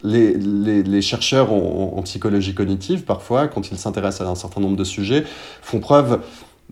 Les, 0.03 0.35
les, 0.35 1.01
chercheurs 1.01 1.51
en, 1.51 2.03
psychologie 2.03 2.53
cognitive, 2.53 3.05
parfois, 3.05 3.49
quand 3.49 3.71
ils 3.71 3.79
s'intéressent 3.79 4.29
à 4.29 4.31
un 4.31 4.35
certain 4.35 4.61
nombre 4.61 4.77
de 4.77 4.85
sujets, 4.85 5.25
font 5.63 5.81
preuve 5.81 6.21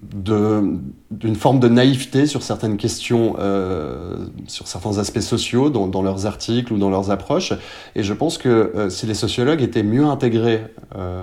d'une 0.01 1.37
forme 1.37 1.61
de 1.61 1.69
naïveté 1.69 2.27
sur 2.27 2.43
certaines 2.43 2.77
questions, 2.77 3.37
euh, 3.39 4.17
sur 4.49 4.67
certains 4.67 4.99
aspects 4.99 5.21
sociaux 5.21 5.71
dans, 5.71 6.03
leurs 6.03 6.27
articles 6.27 6.73
ou 6.73 6.79
dans 6.79 6.91
leurs 6.91 7.11
approches. 7.11 7.53
Et 7.95 8.03
je 8.03 8.13
pense 8.13 8.37
que 8.37 8.49
euh, 8.49 8.91
si 8.91 9.07
les 9.07 9.15
sociologues 9.15 9.63
étaient 9.63 9.85
mieux 9.85 10.05
intégrés 10.05 10.65
euh, 10.97 11.23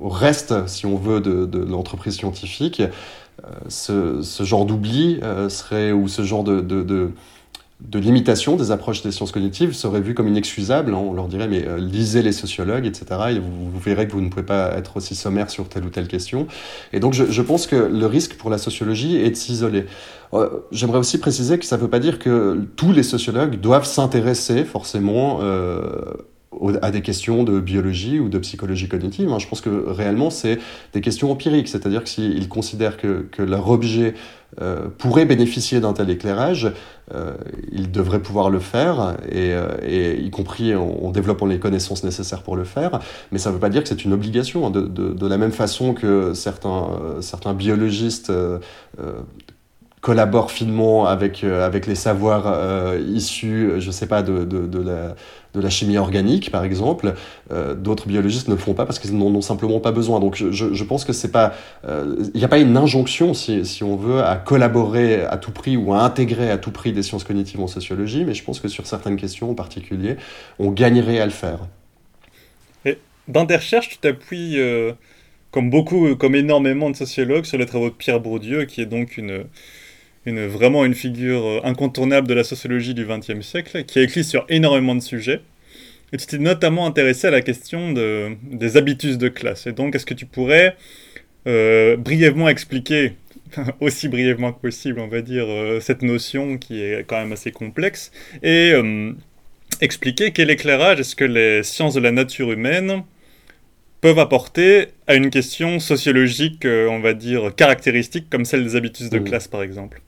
au 0.00 0.08
reste, 0.08 0.66
si 0.66 0.84
on 0.84 0.96
veut, 0.96 1.20
de, 1.20 1.58
l'entreprise 1.58 2.16
scientifique, 2.16 2.82
ce, 3.68 4.22
genre 4.40 4.66
d'oubli 4.66 5.20
serait, 5.48 5.92
ou 5.92 6.08
ce 6.08 6.22
genre 6.22 6.44
de 6.44 7.12
limitation 7.98 8.56
des 8.56 8.70
approches 8.70 9.02
des 9.02 9.10
sciences 9.12 9.32
cognitives 9.32 9.72
serait 9.72 10.00
vu 10.00 10.14
comme 10.14 10.28
inexcusable. 10.28 10.94
Hein. 10.94 10.98
On 10.98 11.12
leur 11.12 11.28
dirait, 11.28 11.48
mais 11.48 11.66
euh, 11.66 11.78
lisez 11.78 12.22
les 12.22 12.32
sociologues, 12.32 12.86
etc. 12.86 13.06
Et 13.30 13.38
vous, 13.38 13.78
verrez 13.78 14.06
que 14.06 14.12
vous 14.12 14.20
ne 14.20 14.28
pouvez 14.28 14.44
pas 14.44 14.72
être 14.76 14.96
aussi 14.96 15.14
sommaire 15.14 15.50
sur 15.50 15.68
telle 15.68 15.84
ou 15.84 15.90
telle 15.90 16.08
question. 16.08 16.46
Et 16.92 17.00
donc, 17.00 17.14
je, 17.14 17.42
pense 17.42 17.66
que 17.66 17.76
le 17.76 18.06
risque 18.06 18.34
pour 18.36 18.50
la 18.50 18.58
sociologie 18.58 19.16
est 19.16 19.30
de 19.30 19.36
s'isoler. 19.36 19.86
Euh, 20.34 20.48
j'aimerais 20.70 20.98
aussi 20.98 21.18
préciser 21.18 21.58
que 21.58 21.64
ça 21.64 21.76
ne 21.76 21.82
veut 21.82 21.90
pas 21.90 21.98
dire 21.98 22.18
que 22.18 22.66
tous 22.76 22.92
les 22.92 23.02
sociologues 23.02 23.60
doivent 23.60 23.86
s'intéresser 23.86 24.64
forcément 24.64 25.40
euh, 25.42 26.14
à 26.82 26.90
des 26.90 27.02
questions 27.02 27.44
de 27.44 27.60
biologie 27.60 28.18
ou 28.18 28.28
de 28.28 28.38
psychologie 28.38 28.88
cognitive. 28.88 29.30
Hein. 29.30 29.38
Je 29.38 29.46
pense 29.46 29.60
que 29.60 29.84
réellement, 29.88 30.30
c'est 30.30 30.58
des 30.92 31.00
questions 31.00 31.30
empiriques, 31.30 31.68
c'est-à-dire 31.68 32.04
que 32.04 32.08
s'ils 32.08 32.48
considèrent 32.48 32.96
que, 32.96 33.26
leur 33.42 33.68
objet 33.70 34.14
euh, 34.60 34.88
pourrait 34.98 35.24
bénéficier 35.24 35.80
d'un 35.80 35.94
tel 35.94 36.10
éclairage, 36.10 36.70
euh, 37.14 37.32
ils 37.70 37.90
devraient 37.90 38.20
pouvoir 38.20 38.50
le 38.50 38.58
faire, 38.58 39.16
et, 39.30 39.54
euh, 39.54 39.68
et 39.82 40.20
y 40.20 40.30
compris 40.30 40.74
en, 40.74 41.10
développant 41.10 41.46
les 41.46 41.58
connaissances 41.58 42.04
nécessaires 42.04 42.42
pour 42.42 42.56
le 42.56 42.64
faire. 42.64 43.00
Mais 43.30 43.38
ça 43.38 43.48
ne 43.48 43.54
veut 43.54 43.60
pas 43.60 43.70
dire 43.70 43.82
que 43.82 43.88
c'est 43.88 44.04
une 44.04 44.12
obligation. 44.12 44.68
De, 44.68 44.82
de, 44.82 45.14
de, 45.14 45.26
la 45.26 45.38
même 45.38 45.52
façon 45.52 45.94
que 45.94 46.34
certains, 46.34 46.88
certains 47.20 47.54
biologistes 47.54 48.30
collaborent 50.02 50.50
finement 50.50 51.06
avec, 51.06 51.42
avec 51.44 51.86
les 51.86 51.94
savoirs 51.94 52.94
issus, 52.98 53.72
je 53.78 53.86
ne 53.86 53.92
sais 53.92 54.06
pas, 54.06 54.22
de, 54.22 54.44
de, 54.44 54.66
de 55.54 55.60
la 55.60 55.70
chimie 55.70 55.98
organique, 55.98 56.50
par 56.50 56.64
exemple. 56.64 57.14
Euh, 57.50 57.74
d'autres 57.74 58.06
biologistes 58.06 58.48
ne 58.48 58.54
le 58.54 58.58
font 58.58 58.74
pas 58.74 58.86
parce 58.86 58.98
qu'ils 58.98 59.16
n'en 59.16 59.26
ont 59.26 59.42
simplement 59.42 59.80
pas 59.80 59.92
besoin. 59.92 60.20
Donc 60.20 60.34
je, 60.34 60.50
je 60.50 60.84
pense 60.84 61.04
que 61.04 61.12
c'est 61.12 61.30
pas, 61.30 61.54
il 61.84 61.90
euh, 61.90 62.16
n'y 62.34 62.44
a 62.44 62.48
pas 62.48 62.58
une 62.58 62.76
injonction, 62.76 63.34
si, 63.34 63.64
si, 63.66 63.84
on 63.84 63.96
veut, 63.96 64.22
à 64.22 64.36
collaborer 64.36 65.22
à 65.22 65.36
tout 65.36 65.52
prix 65.52 65.76
ou 65.76 65.92
à 65.92 66.02
intégrer 66.02 66.50
à 66.50 66.58
tout 66.58 66.70
prix 66.70 66.92
des 66.92 67.02
sciences 67.02 67.24
cognitives 67.24 67.60
en 67.60 67.66
sociologie, 67.66 68.24
mais 68.24 68.34
je 68.34 68.44
pense 68.44 68.60
que 68.60 68.68
sur 68.68 68.86
certaines 68.86 69.16
questions 69.16 69.50
en 69.50 69.54
particulier, 69.54 70.16
on 70.58 70.70
gagnerait 70.70 71.20
à 71.20 71.26
le 71.26 71.32
faire. 71.32 71.60
Et 72.84 72.98
dans 73.28 73.44
tes 73.46 73.56
recherches, 73.56 73.90
tu 73.90 73.98
t'appuies, 73.98 74.58
euh, 74.58 74.92
comme 75.50 75.68
beaucoup, 75.68 76.16
comme 76.16 76.34
énormément 76.34 76.88
de 76.88 76.96
sociologues, 76.96 77.44
sur 77.44 77.58
les 77.58 77.66
travaux 77.66 77.90
de 77.90 77.94
Pierre 77.94 78.20
Bourdieu, 78.20 78.64
qui 78.64 78.80
est 78.80 78.86
donc 78.86 79.18
une 79.18 79.44
une, 80.26 80.46
vraiment 80.46 80.84
une 80.84 80.94
figure 80.94 81.44
euh, 81.44 81.60
incontournable 81.64 82.28
de 82.28 82.34
la 82.34 82.44
sociologie 82.44 82.94
du 82.94 83.04
XXe 83.06 83.40
siècle, 83.40 83.84
qui 83.84 83.98
a 83.98 84.02
écrit 84.02 84.24
sur 84.24 84.44
énormément 84.48 84.94
de 84.94 85.00
sujets. 85.00 85.40
Et 86.12 86.16
tu 86.18 86.26
t'es 86.26 86.38
notamment 86.38 86.86
intéressé 86.86 87.26
à 87.26 87.30
la 87.30 87.40
question 87.40 87.92
de, 87.92 88.36
des 88.42 88.76
habitus 88.76 89.18
de 89.18 89.28
classe. 89.28 89.66
Et 89.66 89.72
donc, 89.72 89.94
est-ce 89.94 90.06
que 90.06 90.14
tu 90.14 90.26
pourrais 90.26 90.76
euh, 91.46 91.96
brièvement 91.96 92.48
expliquer, 92.48 93.14
aussi 93.80 94.08
brièvement 94.08 94.52
que 94.52 94.60
possible, 94.60 95.00
on 95.00 95.08
va 95.08 95.22
dire, 95.22 95.46
euh, 95.48 95.80
cette 95.80 96.02
notion 96.02 96.58
qui 96.58 96.82
est 96.82 97.04
quand 97.06 97.18
même 97.18 97.32
assez 97.32 97.50
complexe, 97.50 98.12
et 98.42 98.72
expliquer 99.80 100.30
quel 100.32 100.50
éclairage 100.50 101.00
est-ce 101.00 101.16
que 101.16 101.24
les 101.24 101.62
sciences 101.62 101.94
de 101.94 102.00
la 102.00 102.12
nature 102.12 102.52
humaine 102.52 103.02
peuvent 104.00 104.18
apporter 104.18 104.88
à 105.06 105.14
une 105.14 105.30
question 105.30 105.80
sociologique, 105.80 106.64
on 106.64 107.00
va 107.00 107.14
dire, 107.14 107.54
caractéristique, 107.54 108.28
comme 108.30 108.44
celle 108.44 108.64
des 108.64 108.76
habitus 108.76 109.10
de 109.10 109.18
mmh. 109.18 109.24
classe, 109.24 109.48
par 109.48 109.62
exemple 109.62 110.02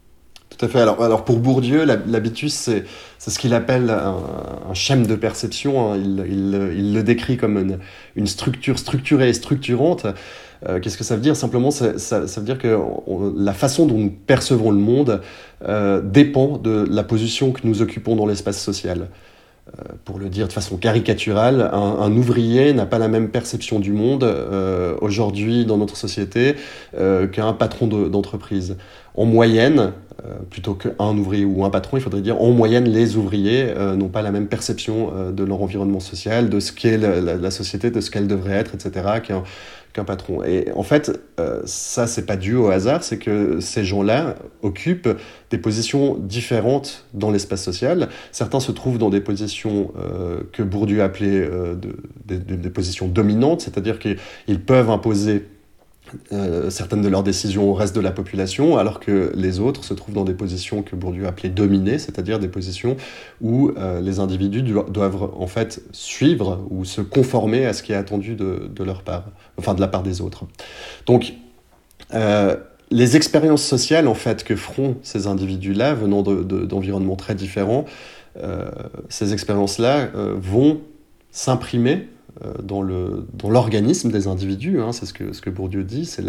tout 0.57 0.65
à 0.67 0.69
fait. 0.69 0.81
Alors, 0.81 1.25
pour 1.25 1.39
Bourdieu, 1.39 1.85
l'habitus, 1.85 2.55
c'est 2.55 3.31
ce 3.31 3.39
qu'il 3.39 3.55
appelle 3.55 3.91
un, 3.91 4.75
schème 4.75 5.07
de 5.07 5.15
perception. 5.15 5.93
Hein. 5.93 5.97
Il, 5.97 6.93
le 6.95 7.03
décrit 7.03 7.37
comme 7.37 7.79
une, 8.17 8.27
structure 8.27 8.79
structurée 8.79 9.29
et 9.29 9.33
structurante. 9.33 10.07
Euh, 10.69 10.81
Qu'est-ce 10.81 10.97
que 10.97 11.05
ça 11.05 11.17
veut 11.17 11.23
dire? 11.23 11.37
Simplement, 11.37 11.71
ça, 11.71 11.91
veut 12.21 12.45
dire 12.45 12.59
que 12.59 12.79
la 13.37 13.53
façon 13.53 13.87
dont 13.87 13.99
nous 13.99 14.11
percevons 14.11 14.71
le 14.71 14.79
monde 14.79 15.21
euh, 15.65 16.01
dépend 16.01 16.59
de 16.59 16.87
la 16.89 17.03
position 17.03 17.53
que 17.53 17.67
nous 17.67 17.83
occupons 17.83 18.17
dans 18.17 18.27
l'espace 18.27 18.61
social. 18.61 19.09
Euh, 19.68 19.94
pour 20.04 20.18
le 20.18 20.28
dire 20.28 20.47
de 20.47 20.52
façon 20.52 20.76
caricaturale, 20.76 21.71
un, 21.73 22.12
ouvrier 22.14 22.75
n'a 22.75 22.85
pas 22.85 22.99
la 22.99 23.09
même 23.09 23.30
perception 23.30 23.80
du 23.80 23.92
monde 23.92 24.23
euh, 24.23 24.94
aujourd'hui 25.00 25.64
dans 25.64 25.78
notre 25.78 25.97
société 25.97 26.56
euh, 26.99 27.26
qu'un 27.26 27.55
patron 27.55 27.87
d'entreprise. 27.87 28.77
en 29.14 29.24
moyenne, 29.24 29.92
plutôt 30.50 30.74
qu'un 30.74 31.16
ouvrier 31.16 31.44
ou 31.44 31.64
un 31.64 31.70
patron, 31.70 31.96
il 31.96 32.00
faudrait 32.00 32.20
dire 32.20 32.40
en 32.40 32.50
moyenne 32.50 32.85
les 32.85 33.16
ouvriers 33.16 33.74
n'ont 33.96 34.09
pas 34.09 34.22
la 34.22 34.31
même 34.31 34.48
perception 34.48 35.12
de 35.33 35.44
leur 35.44 35.62
environnement 35.62 36.00
social, 36.00 36.48
de 36.48 36.61
ce 36.61 36.72
qu'est 36.72 36.98
la, 36.98 37.50
société, 37.50 37.90
de 37.90 38.00
ce 38.00 38.11
qu'elle 38.11 38.27
devrait 38.27 38.55
être, 38.55 38.74
etc. 38.74 39.20
qu'un 39.94 40.04
patron. 40.04 40.42
Et 40.44 40.70
en 40.74 40.83
fait, 40.83 41.18
ça 41.64 42.07
c'est 42.07 42.26
pas 42.26 42.37
dû 42.37 42.54
au 42.54 42.68
hasard, 42.68 43.02
c'est 43.02 43.18
que 43.18 43.61
ces 43.61 43.85
gens-là 43.85 44.35
occupent 44.62 45.09
des 45.50 45.59
positions 45.59 46.16
différentes 46.16 47.07
dans 47.14 47.30
l'espace 47.30 47.62
social. 47.62 48.09
Certains 48.33 48.61
se 48.61 48.72
trouvent 48.72 48.98
dans 48.98 49.09
des 49.09 49.20
positions 49.20 49.92
que 50.52 50.62
Bourdieu 50.62 51.02
appelait 51.02 51.48
des, 52.26 52.38
des 52.38 52.70
positions 52.70 53.09
dominantes, 53.09 53.62
c'est-à-dire 53.62 53.98
qu'ils 53.98 54.61
peuvent 54.66 54.90
imposer 54.90 55.46
euh, 56.33 56.70
certaines 56.70 57.03
de 57.03 57.09
leurs 57.09 57.22
décisions 57.22 57.70
au 57.70 57.74
reste 57.74 57.94
de 57.94 58.00
la 58.00 58.11
population, 58.11 58.77
alors 58.77 59.00
que 59.00 59.33
les 59.35 59.61
autres 59.61 59.85
se 59.85 59.94
trouvent 59.94 60.14
dans 60.14 60.24
des 60.24 60.35
positions 60.35 60.83
que 60.83 60.96
Bourdieu 60.96 61.27
appelait 61.27 61.48
dominées, 61.48 61.98
c'est-à-dire 61.98 62.38
des 62.38 62.48
positions 62.48 62.96
où 63.40 63.70
euh, 63.77 64.00
les 64.00 64.20
individus 64.20 64.62
doivent 64.62 65.31
en 65.37 65.46
fait 65.46 65.83
suivre 65.92 66.66
ou 66.70 66.85
se 66.85 67.00
conformer 67.00 67.66
à 67.66 67.72
ce 67.72 67.83
qui 67.83 67.92
est 67.92 67.96
attendu 67.96 68.35
de, 68.35 68.85
leur 68.85 69.03
part, 69.03 69.24
enfin 69.57 69.74
de 69.74 69.81
la 69.81 69.88
part 69.88 70.03
des 70.03 70.20
autres. 70.20 70.44
Donc, 71.07 71.35
euh, 72.12 72.57
les 72.90 73.16
expériences 73.16 73.64
sociales 73.64 74.09
en 74.09 74.14
fait 74.14 74.44
que 74.44 74.57
feront 74.57 74.96
ces 75.03 75.27
individus-là, 75.27 75.94
venant 75.94 76.22
d'environnements 76.22 77.14
de, 77.14 77.18
très 77.18 77.35
différents, 77.35 77.87
ces 79.09 79.33
expériences-là 79.33 80.11
vont 80.37 80.81
s'imprimer 81.31 82.09
dans 82.62 82.83
l'organisme 82.83 84.11
des 84.11 84.27
individus, 84.27 84.81
hein, 84.81 84.92
c'est 84.92 85.07
ce 85.07 85.12
que, 85.12 85.51
Bourdieu 85.51 85.85
dit, 85.85 86.05
c'est 86.05 86.25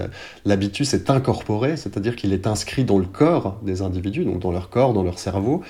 l'habitus 0.46 0.94
est 0.94 1.10
incorporé, 1.10 1.78
c'est-à-dire 1.78 2.15
qu'il 2.15 2.34
est 2.34 2.48
inscrit 2.48 2.84
dans 2.84 3.00
le 3.00 3.06
corps 3.06 3.60
des 3.63 3.82
individus, 3.82 4.26
donc 4.26 4.39
dans 4.39 4.52
leur 4.52 4.70
corps, 4.70 4.94
dans 4.94 5.04
leur 5.04 5.20
cerveau, 5.20 5.63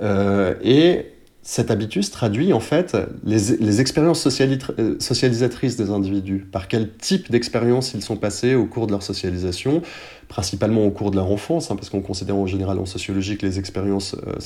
euh, 0.00 0.54
et 0.62 1.06
cet 1.44 1.72
habitus 1.72 2.12
traduit 2.12 2.52
en 2.52 2.60
fait 2.60 2.96
les, 3.24 3.80
expériences 3.80 4.26
euh, 4.26 4.96
socialisatrices 5.00 5.76
des 5.76 5.90
individus, 5.90 6.46
par 6.50 6.68
quel 6.68 6.94
type 6.94 7.32
d'expérience 7.32 7.94
ils 7.94 8.02
sont 8.02 8.16
passés 8.16 8.54
au 8.54 8.64
cours 8.64 8.86
de 8.86 8.92
leur 8.92 9.02
socialisation, 9.02 9.82
principalement 10.28 10.86
au 10.86 10.90
cours 10.90 11.10
de 11.10 11.16
leur 11.16 11.30
enfance, 11.30 11.70
hein, 11.70 11.76
parce 11.76 11.90
qu'on 11.90 12.00
considère 12.00 12.36
en 12.36 12.46
général 12.46 12.78
en 12.78 12.86
sociologie 12.86 13.36
que 13.38 13.44
les 13.44 13.58
expériences 13.58 14.14
euh, 14.14 14.38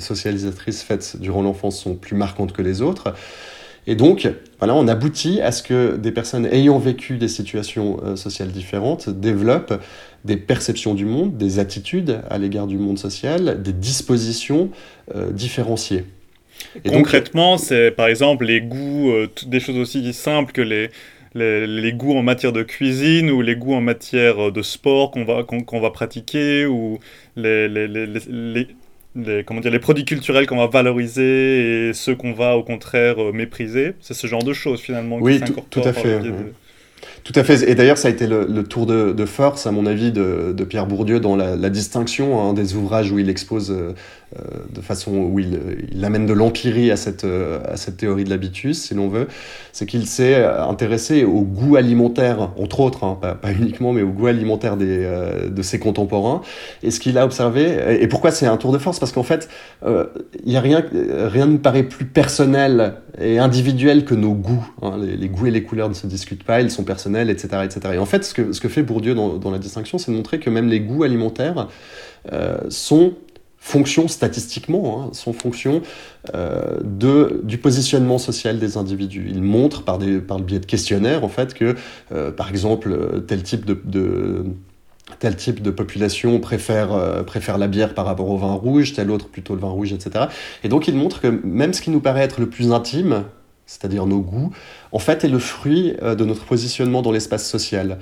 socialisatrices 0.00 0.82
faites 0.82 1.16
durant 1.18 1.42
l'enfance 1.42 1.80
sont 1.80 1.94
plus 1.94 2.16
marquantes 2.16 2.52
que 2.52 2.62
les 2.62 2.82
autres. 2.82 3.14
Et 3.86 3.96
donc, 3.96 4.28
voilà, 4.58 4.74
on 4.74 4.86
aboutit 4.86 5.40
à 5.40 5.50
ce 5.50 5.62
que 5.62 5.96
des 5.96 6.12
personnes 6.12 6.46
ayant 6.46 6.78
vécu 6.78 7.16
des 7.16 7.28
situations 7.28 8.00
euh, 8.04 8.16
sociales 8.16 8.52
différentes 8.52 9.08
développent 9.10 9.74
des 10.24 10.36
perceptions 10.36 10.94
du 10.94 11.04
monde, 11.04 11.36
des 11.36 11.58
attitudes 11.58 12.20
à 12.30 12.38
l'égard 12.38 12.68
du 12.68 12.78
monde 12.78 12.98
social, 12.98 13.60
des 13.60 13.72
dispositions 13.72 14.70
euh, 15.16 15.32
différenciées. 15.32 16.04
Et 16.84 16.90
Concrètement, 16.90 17.58
c'est 17.58 17.90
par 17.90 18.06
exemple 18.06 18.44
les 18.44 18.60
goûts, 18.60 19.10
euh, 19.10 19.28
des 19.46 19.58
choses 19.58 19.78
aussi 19.78 20.12
simples 20.12 20.52
que 20.52 20.62
les, 20.62 20.90
les, 21.34 21.92
goûts 21.92 22.16
en 22.16 22.22
matière 22.22 22.52
de 22.52 22.62
cuisine 22.62 23.30
ou 23.30 23.40
les 23.42 23.56
goûts 23.56 23.74
en 23.74 23.80
matière 23.80 24.52
de 24.52 24.62
sport 24.62 25.10
qu'on 25.10 25.24
va, 25.24 25.42
qu'on 25.42 25.80
va 25.80 25.90
pratiquer 25.90 26.66
ou 26.66 27.00
les, 27.34 27.68
les, 27.68 28.68
les 29.14 29.36
les, 29.36 29.44
comment 29.44 29.60
dire, 29.60 29.70
les 29.70 29.78
produits 29.78 30.04
culturels 30.04 30.46
qu'on 30.46 30.56
va 30.56 30.66
valoriser 30.66 31.88
et 31.88 31.92
ceux 31.92 32.14
qu'on 32.14 32.32
va 32.32 32.56
au 32.56 32.62
contraire 32.62 33.22
euh, 33.22 33.32
mépriser. 33.32 33.94
C'est 34.00 34.14
ce 34.14 34.26
genre 34.26 34.42
de 34.42 34.52
choses 34.52 34.80
finalement 34.80 35.18
oui, 35.20 35.40
qui 35.40 35.52
tout, 35.52 35.62
tout 35.70 35.80
à 35.80 35.92
fait. 35.92 36.20
Tout 37.24 37.32
à 37.36 37.44
fait. 37.44 37.68
Et 37.68 37.74
d'ailleurs, 37.74 37.98
ça 37.98 38.08
a 38.08 38.10
été 38.10 38.26
le, 38.26 38.62
tour 38.64 38.86
de, 38.86 39.24
force, 39.24 39.66
à 39.66 39.70
mon 39.70 39.86
avis, 39.86 40.12
de, 40.12 40.64
Pierre 40.64 40.86
Bourdieu 40.86 41.20
dans 41.20 41.36
la, 41.36 41.70
distinction 41.70 42.40
hein, 42.40 42.52
des 42.52 42.74
ouvrages 42.74 43.12
où 43.12 43.18
il 43.18 43.30
expose 43.30 43.70
euh, 43.70 43.94
euh, 44.38 44.64
de 44.74 44.80
façon 44.80 45.10
où 45.12 45.38
il, 45.40 46.04
amène 46.04 46.24
de 46.24 46.32
l'empirie 46.32 46.90
à 46.90 46.96
cette, 46.96 47.24
euh, 47.24 47.60
à 47.66 47.76
cette 47.76 47.98
théorie 47.98 48.24
de 48.24 48.30
l'habitus, 48.30 48.80
si 48.80 48.94
l'on 48.94 49.08
veut, 49.08 49.28
c'est 49.72 49.84
qu'il 49.84 50.06
s'est 50.06 50.42
intéressé 50.44 51.24
au 51.24 51.42
goût 51.42 51.76
alimentaire, 51.76 52.50
entre 52.56 52.80
autres, 52.80 53.04
hein, 53.04 53.18
pas, 53.20 53.52
uniquement, 53.52 53.92
mais 53.92 54.00
au 54.00 54.08
goût 54.08 54.28
alimentaire 54.28 54.78
des, 54.78 55.04
euh, 55.04 55.50
de 55.50 55.62
ses 55.62 55.78
contemporains. 55.78 56.40
Et 56.82 56.90
ce 56.90 56.98
qu'il 56.98 57.18
a 57.18 57.26
observé, 57.26 58.00
et 58.00 58.08
pourquoi 58.08 58.30
c'est 58.30 58.46
un 58.46 58.56
tour 58.56 58.72
de 58.72 58.78
force? 58.78 58.98
Parce 58.98 59.12
qu'en 59.12 59.22
fait, 59.22 59.50
il 59.84 60.52
y 60.52 60.56
a 60.56 60.60
rien, 60.60 60.82
rien 60.92 61.46
ne 61.46 61.58
paraît 61.58 61.82
plus 61.82 62.06
personnel 62.06 62.94
et 63.20 63.38
individuel 63.38 64.04
que 64.04 64.14
nos 64.14 64.32
goûts. 64.32 64.66
Hein. 64.80 64.96
Les, 64.98 65.16
les, 65.16 65.28
goûts 65.28 65.46
et 65.46 65.50
les 65.50 65.62
couleurs 65.62 65.90
ne 65.90 65.94
se 65.94 66.06
discutent 66.06 66.44
pas, 66.44 66.62
ils 66.62 66.70
sont 66.70 66.84
personnel, 66.92 67.30
etc.. 67.30 67.48
Et 67.94 67.98
en 67.98 68.04
fait, 68.04 68.22
ce 68.22 68.34
que, 68.34 68.52
ce 68.52 68.60
que 68.60 68.68
fait 68.68 68.82
Bourdieu 68.82 69.14
dans, 69.14 69.50
la 69.50 69.58
distinction, 69.58 69.96
c'est 69.96 70.10
de 70.10 70.16
montrer 70.16 70.38
que 70.38 70.50
même 70.50 70.68
les 70.68 70.80
goûts 70.80 71.04
alimentaires 71.04 71.68
euh, 72.30 72.58
sont 72.68 73.14
fonction 73.58 74.08
statistiquement, 74.08 74.84
hein, 75.00 75.10
sont 75.12 75.32
fonction 75.32 75.82
euh, 76.34 76.80
de, 76.82 77.40
du 77.44 77.56
positionnement 77.56 78.18
social 78.18 78.58
des 78.58 78.76
individus. 78.76 79.26
Il 79.30 79.40
montre 79.40 79.84
par, 79.84 79.98
des, 79.98 80.18
par 80.20 80.38
le 80.38 80.44
biais 80.44 80.58
de 80.58 80.66
questionnaires 80.66 81.24
en 81.24 81.28
fait 81.28 81.54
que, 81.54 81.76
euh, 82.10 82.30
par 82.30 82.50
exemple, 82.50 83.22
tel 83.26 83.42
type 83.42 83.64
de, 83.64 84.44
tel 85.18 85.36
type 85.36 85.62
de 85.62 85.70
population 85.70 86.40
préfère, 86.40 87.24
préfère 87.24 87.56
la 87.56 87.68
bière 87.68 87.94
par 87.94 88.04
rapport 88.04 88.28
au 88.28 88.36
vin 88.36 88.52
rouge, 88.52 88.92
tel 88.92 89.10
autre 89.10 89.28
plutôt 89.28 89.54
le 89.54 89.60
vin 89.60 89.70
rouge, 89.70 89.92
etc. 89.92 90.26
Et 90.64 90.68
donc 90.68 90.88
il 90.88 90.96
montre 90.96 91.20
que 91.22 91.28
même 91.28 91.72
ce 91.72 91.80
qui 91.80 91.90
nous 91.90 92.00
paraît 92.00 92.24
être 92.24 92.40
le 92.40 92.50
plus 92.50 92.72
intime, 92.72 93.24
c'est-à-dire 93.66 94.06
nos 94.06 94.20
goûts, 94.20 94.50
en 94.92 94.98
fait 94.98 95.24
est 95.24 95.28
le 95.28 95.38
fruit 95.38 95.94
euh, 96.02 96.14
de 96.14 96.24
notre 96.24 96.44
positionnement 96.44 97.02
dans 97.02 97.12
l'espace 97.12 97.48
social. 97.48 97.98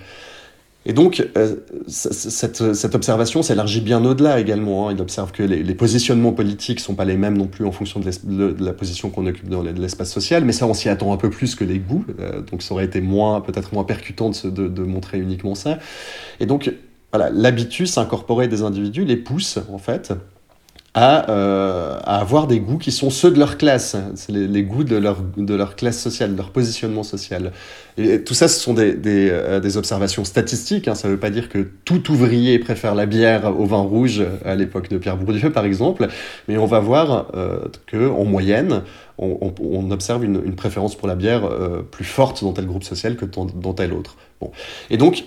Et 0.86 0.94
donc, 0.94 1.26
euh, 1.36 1.56
cette, 1.88 2.72
cette, 2.72 2.94
observation 2.94 3.42
s'élargit 3.42 3.82
bien 3.82 4.02
au-delà 4.02 4.40
également. 4.40 4.88
Hein. 4.88 4.94
Il 4.96 5.02
observe 5.02 5.30
que 5.30 5.42
les, 5.42 5.74
positionnements 5.74 6.32
politiques 6.32 6.78
ne 6.78 6.82
sont 6.82 6.94
pas 6.94 7.04
les 7.04 7.18
mêmes 7.18 7.36
non 7.36 7.46
plus 7.46 7.66
en 7.66 7.72
fonction 7.72 8.00
de, 8.00 8.56
la 8.58 8.72
position 8.72 9.10
qu'on 9.10 9.26
occupe 9.26 9.48
dans 9.50 9.62
l'espace 9.62 10.10
social, 10.10 10.42
mais 10.42 10.52
ça, 10.52 10.66
on 10.66 10.72
s'y 10.72 10.88
attend 10.88 11.12
un 11.12 11.18
peu 11.18 11.28
plus 11.28 11.54
que 11.54 11.64
les 11.64 11.78
goûts. 11.78 12.06
Euh, 12.18 12.40
donc, 12.40 12.62
ça 12.62 12.72
aurait 12.72 12.86
été 12.86 13.02
moins, 13.02 13.42
peut-être 13.42 13.74
moins 13.74 13.84
percutant 13.84 14.30
de, 14.30 14.48
de, 14.48 14.68
de, 14.68 14.82
montrer 14.82 15.18
uniquement 15.18 15.54
ça. 15.54 15.78
Et 16.40 16.46
donc, 16.46 16.72
voilà, 17.12 17.28
l'habitus 17.28 17.98
incorporé 17.98 18.48
des 18.48 18.62
individus 18.62 19.04
les 19.04 19.16
pousse, 19.16 19.58
en 19.70 19.78
fait, 19.78 20.14
à, 20.94 21.30
euh, 21.30 21.98
à, 22.02 22.20
avoir 22.20 22.46
des 22.48 22.58
goûts 22.58 22.78
qui 22.78 22.90
sont 22.90 23.10
ceux 23.10 23.30
de 23.30 23.38
leur 23.38 23.58
classe, 23.58 23.96
les, 24.28 24.48
les, 24.48 24.62
goûts 24.64 24.82
de 24.82 24.96
leur, 24.96 25.18
de 25.36 25.54
leur 25.54 25.76
classe 25.76 26.00
sociale, 26.00 26.34
leur 26.36 26.50
positionnement 26.50 27.04
social. 27.04 27.52
Et 27.96 28.24
tout 28.24 28.34
ça, 28.34 28.48
ce 28.48 28.58
sont 28.58 28.74
des, 28.74 28.94
des, 28.94 29.28
euh, 29.30 29.60
observations 29.76 30.24
statistiques, 30.24 30.88
hein. 30.88 30.96
ça 30.96 31.06
ne 31.06 31.12
veut 31.12 31.20
pas 31.20 31.30
dire 31.30 31.48
que 31.48 31.68
tout 31.84 32.10
ouvrier 32.10 32.58
préfère 32.58 32.94
la 32.94 33.06
bière 33.06 33.58
au 33.58 33.66
vin 33.66 33.80
rouge 33.80 34.24
à 34.44 34.56
l'époque 34.56 34.88
de 34.88 34.98
Pierre 34.98 35.16
Bourdieu, 35.16 35.52
par 35.52 35.64
exemple, 35.64 36.08
mais 36.48 36.58
on 36.58 36.66
va 36.66 36.80
voir 36.80 37.28
euh, 37.34 37.60
qu'en 37.90 38.24
moyenne, 38.24 38.82
on, 39.18 39.38
on, 39.40 39.54
on, 39.62 39.90
observe 39.90 40.24
une, 40.24 40.42
une, 40.44 40.56
préférence 40.56 40.96
pour 40.96 41.06
la 41.06 41.14
bière 41.14 41.44
euh, 41.44 41.82
plus 41.82 42.04
forte 42.04 42.42
dans 42.42 42.52
tel 42.52 42.66
groupe 42.66 42.84
social 42.84 43.16
que 43.16 43.26
dans, 43.26 43.44
dans 43.44 43.74
tel 43.74 43.92
autre. 43.92 44.16
Bon. 44.40 44.50
Et 44.88 44.96
donc, 44.96 45.24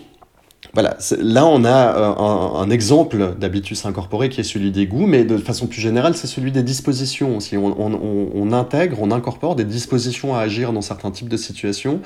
voilà, 0.72 0.98
là 1.20 1.46
on 1.46 1.66
a 1.66 1.98
euh, 1.98 2.62
un, 2.62 2.70
exemple 2.70 3.36
d'habitus 3.38 3.86
incorporé 3.86 4.30
qui 4.30 4.40
est 4.40 4.46
celui 4.46 4.72
des 4.72 4.88
goûts, 4.88 5.06
mais 5.06 5.26
de 5.26 5.38
façon 5.38 5.68
plus 5.68 5.82
générale, 5.82 6.16
c'est 6.16 6.28
celui 6.28 6.52
des 6.52 6.64
dispositions 6.64 7.38
aussi. 7.38 7.58
On, 7.58 7.80
on, 7.80 8.30
on, 8.34 8.54
intègre, 8.54 8.98
on 9.02 9.12
incorpore 9.12 9.56
des 9.56 9.66
dispositions 9.66 10.36
à 10.36 10.40
agir 10.40 10.72
dans 10.72 10.82
certains 10.82 11.12
types 11.12 11.28
de 11.28 11.38
situations 11.38 12.00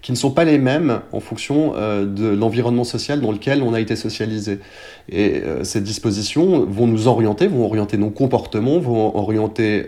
qui 0.00 0.12
ne 0.12 0.16
sont 0.16 0.30
pas 0.30 0.44
les 0.44 0.58
mêmes 0.58 1.00
en 1.12 1.20
fonction 1.20 1.72
euh, 1.76 2.06
de 2.06 2.28
l'environnement 2.28 2.84
social 2.84 3.20
dans 3.20 3.32
lequel 3.32 3.62
on 3.62 3.74
a 3.74 3.80
été 3.80 3.96
socialisé. 3.96 4.60
Et 5.08 5.42
euh, 5.42 5.64
ces 5.64 5.80
dispositions 5.80 6.64
vont 6.64 6.86
nous 6.86 7.08
orienter, 7.08 7.48
vont 7.48 7.64
orienter 7.64 7.96
nos 7.96 8.10
comportements, 8.10 8.78
vont 8.78 9.16
orienter 9.16 9.86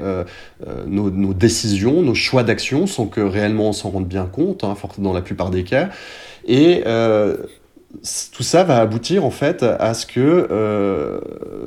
nos, 0.87 1.33
décisions, 1.33 2.03
nos 2.03 2.15
choix 2.15 2.43
d'action, 2.43 2.87
sans 2.87 3.07
que 3.07 3.21
réellement 3.21 3.69
on 3.69 3.73
s'en 3.73 3.91
rende 3.91 4.09
bien 4.09 4.27
compte, 4.27 4.65
hein, 4.65 4.75
dans 4.99 5.13
la 5.13 5.23
plupart 5.23 5.51
des 5.51 5.65
cas. 5.65 5.91
Et 6.47 6.83
tout 8.33 8.43
ça 8.43 8.65
va 8.65 8.79
aboutir 8.81 9.25
en 9.25 9.31
fait 9.31 9.63
à 9.63 9.95
ce 9.95 10.07
que, 10.07 10.49
euh, 10.51 11.21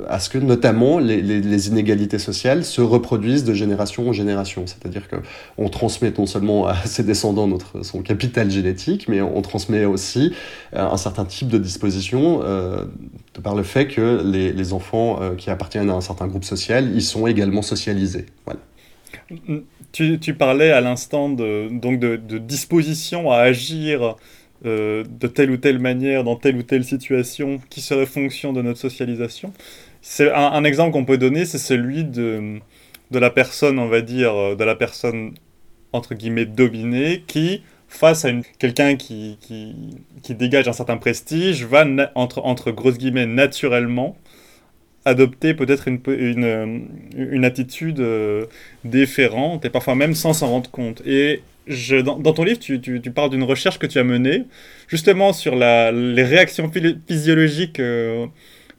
à 0.08 0.20
ce 0.20 0.28
que 0.28 0.38
notamment 0.38 0.98
les, 0.98 1.20
les, 1.22 1.68
inégalités 1.68 2.18
sociales 2.18 2.64
se 2.64 2.80
reproduisent 2.80 3.44
de 3.44 3.54
génération 3.54 4.08
en 4.08 4.12
génération. 4.12 4.64
C'est-à-dire 4.66 5.08
qu'on 5.08 5.68
transmet 5.68 6.12
non 6.16 6.26
seulement 6.26 6.66
à 6.66 6.76
ses 6.84 7.02
descendants 7.02 7.46
notre, 7.46 7.82
son 7.84 8.02
capital 8.02 8.50
génétique, 8.50 9.08
mais 9.08 9.20
on 9.20 9.42
transmet 9.42 9.84
aussi 9.84 10.32
un 10.72 10.96
certain 10.96 11.24
type 11.24 11.48
de 11.48 11.58
disposition 11.58 12.40
euh, 12.44 12.84
par 13.42 13.54
le 13.54 13.62
fait 13.62 13.88
que 13.88 14.22
les, 14.24 14.52
les 14.52 14.72
enfants 14.72 15.20
euh, 15.20 15.34
qui 15.34 15.50
appartiennent 15.50 15.90
à 15.90 15.94
un 15.94 16.00
certain 16.00 16.26
groupe 16.26 16.44
social, 16.44 16.90
ils 16.94 17.02
sont 17.02 17.26
également 17.26 17.62
socialisés. 17.62 18.26
Voilà. 18.44 18.60
Tu, 19.92 20.18
tu 20.20 20.34
parlais 20.34 20.70
à 20.70 20.80
l'instant 20.80 21.28
de, 21.28 21.68
donc 21.70 21.98
de, 21.98 22.16
de 22.16 22.38
disposition 22.38 23.30
à 23.30 23.38
agir 23.38 24.16
euh, 24.66 25.04
de 25.08 25.26
telle 25.26 25.50
ou 25.50 25.56
telle 25.56 25.78
manière, 25.78 26.24
dans 26.24 26.36
telle 26.36 26.56
ou 26.56 26.62
telle 26.62 26.84
situation, 26.84 27.60
qui 27.70 27.80
serait 27.80 28.06
fonction 28.06 28.52
de 28.52 28.62
notre 28.62 28.78
socialisation. 28.78 29.52
C'est 30.02 30.30
un, 30.32 30.64
exemple 30.64 30.92
qu'on 30.92 31.04
peut 31.04 31.18
donner, 31.18 31.44
c'est 31.44 31.58
celui 31.58 32.04
de, 32.04 32.58
de 33.10 33.18
la 33.18 33.30
personne, 33.30 33.78
on 33.78 33.88
va 33.88 34.00
dire, 34.02 34.34
euh, 34.34 34.54
de 34.56 34.64
la 34.64 34.74
personne 34.74 35.32
entre 35.92 36.14
guillemets 36.14 36.46
dominée, 36.46 37.24
qui 37.26 37.62
face 37.88 38.24
à 38.24 38.30
quelqu'un 38.58 38.96
qui, 38.96 39.38
qui, 39.40 40.34
dégage 40.34 40.68
un 40.68 40.72
certain 40.72 40.96
prestige, 40.96 41.64
va 41.64 41.84
entre, 42.14 42.44
entre 42.44 42.70
grosses 42.70 42.98
guillemets 42.98 43.26
naturellement 43.26 44.16
adopter 45.04 45.54
peut-être 45.54 45.88
une, 45.88 46.00
une, 46.06 46.88
une, 47.16 47.44
attitude 47.44 48.00
euh, 48.00 48.46
déférente 48.84 49.64
et 49.64 49.70
parfois 49.70 49.94
même 49.94 50.14
sans 50.14 50.32
s'en 50.32 50.48
rendre 50.48 50.70
compte. 50.70 51.02
Et 51.06 51.42
dans, 51.66 52.32
ton 52.32 52.44
livre, 52.44 52.58
tu, 52.58 53.00
parles 53.14 53.30
d'une 53.30 53.42
recherche 53.42 53.78
que 53.78 53.86
tu 53.86 53.98
as 53.98 54.04
menée 54.04 54.44
justement 54.88 55.32
sur 55.32 55.54
les 55.56 56.24
réactions 56.24 56.70
physiologiques 57.06 57.80
euh, 57.80 58.26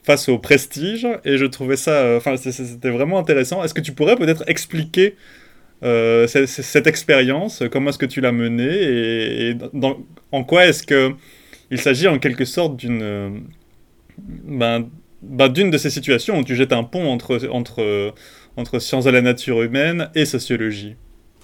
face 0.04 0.30
au 0.30 0.40
prestige, 0.40 1.08
et 1.24 1.38
je 1.38 1.46
trouvais 1.46 1.78
ça, 1.78 1.92
euh, 1.92 2.18
enfin, 2.18 2.36
c'était 2.38 2.90
vraiment 2.90 3.20
intéressant. 3.20 3.64
Est-ce 3.64 3.74
que 3.74 3.82
tu 3.82 3.92
pourrais 3.94 4.16
peut-être 4.16 4.44
expliquer 4.48 5.16
euh, 5.84 6.28
cette, 6.28 6.88
expérience, 6.88 7.64
comment 7.72 7.90
est-ce 7.90 7.98
que 7.98 8.06
tu 8.06 8.22
l'as 8.22 8.32
menée, 8.32 9.50
et, 9.50 9.58
en 10.32 10.44
quoi 10.44 10.66
est-ce 10.66 10.84
que 10.84 11.12
il 11.70 11.80
s'agit 11.80 12.08
en 12.08 12.20
quelque 12.20 12.44
sorte 12.44 12.76
d'une, 12.76 13.44
ben, 14.18 14.90
ben, 15.22 15.48
de 15.48 15.78
ces 15.78 15.90
situations 15.90 16.40
où 16.40 16.44
tu 16.44 16.56
jettes 16.56 16.74
un 16.74 16.84
pont 16.84 17.10
entre 17.10 18.80
sciences 18.80 19.06
de 19.06 19.12
la 19.12 19.22
nature 19.22 19.62
humaine 19.62 20.10
et 20.14 20.26
sociologie? 20.26 20.96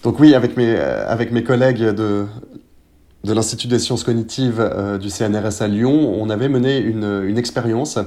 Donc 0.03 0.19
oui, 0.19 0.36
avec 0.36 0.57
mes, 0.57 0.75
euh, 0.75 1.07
avec 1.07 1.31
mes 1.31 1.43
collègues 1.43 1.83
de, 1.83 2.25
l'Institut 3.23 3.67
des 3.67 3.79
sciences 3.79 4.03
cognitives 4.03 4.60
euh, 4.60 4.97
du 4.97 5.10
CNRS 5.10 5.62
à 5.62 5.67
Lyon, 5.67 6.13
on 6.19 6.29
avait 6.29 6.49
mené 6.49 6.77
une, 6.77 7.23
une 7.25 7.38
expérience 7.38 7.97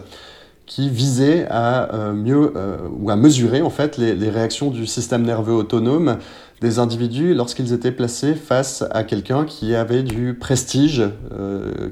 qui 0.67 0.89
visait 0.89 1.47
à 1.51 1.93
euh, 1.95 2.13
mieux 2.13 2.53
ou 2.97 3.11
à 3.11 3.17
mesurer 3.17 3.61
en 3.61 3.71
fait 3.71 3.97
les, 3.97 4.15
les, 4.15 4.31
réactions 4.31 4.71
du 4.71 4.87
système 4.87 5.23
nerveux 5.23 5.53
autonome 5.53 6.19
des 6.61 6.79
individus 6.79 7.35
lorsqu'ils 7.35 7.73
étaient 7.73 7.91
placés 7.91 8.35
face 8.35 8.85
à 8.93 9.03
quelqu'un 9.03 9.45
qui 9.45 9.75
avait 9.75 10.05
du 10.05 10.35
prestige, 10.35 11.03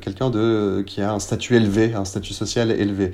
quelqu'un 0.02 0.30
qui 0.86 1.00
a 1.00 1.12
un 1.12 1.18
statut 1.18 1.56
élevé, 1.56 1.94
un 1.94 2.04
statut 2.04 2.34
social 2.34 2.70
élevé 2.70 3.12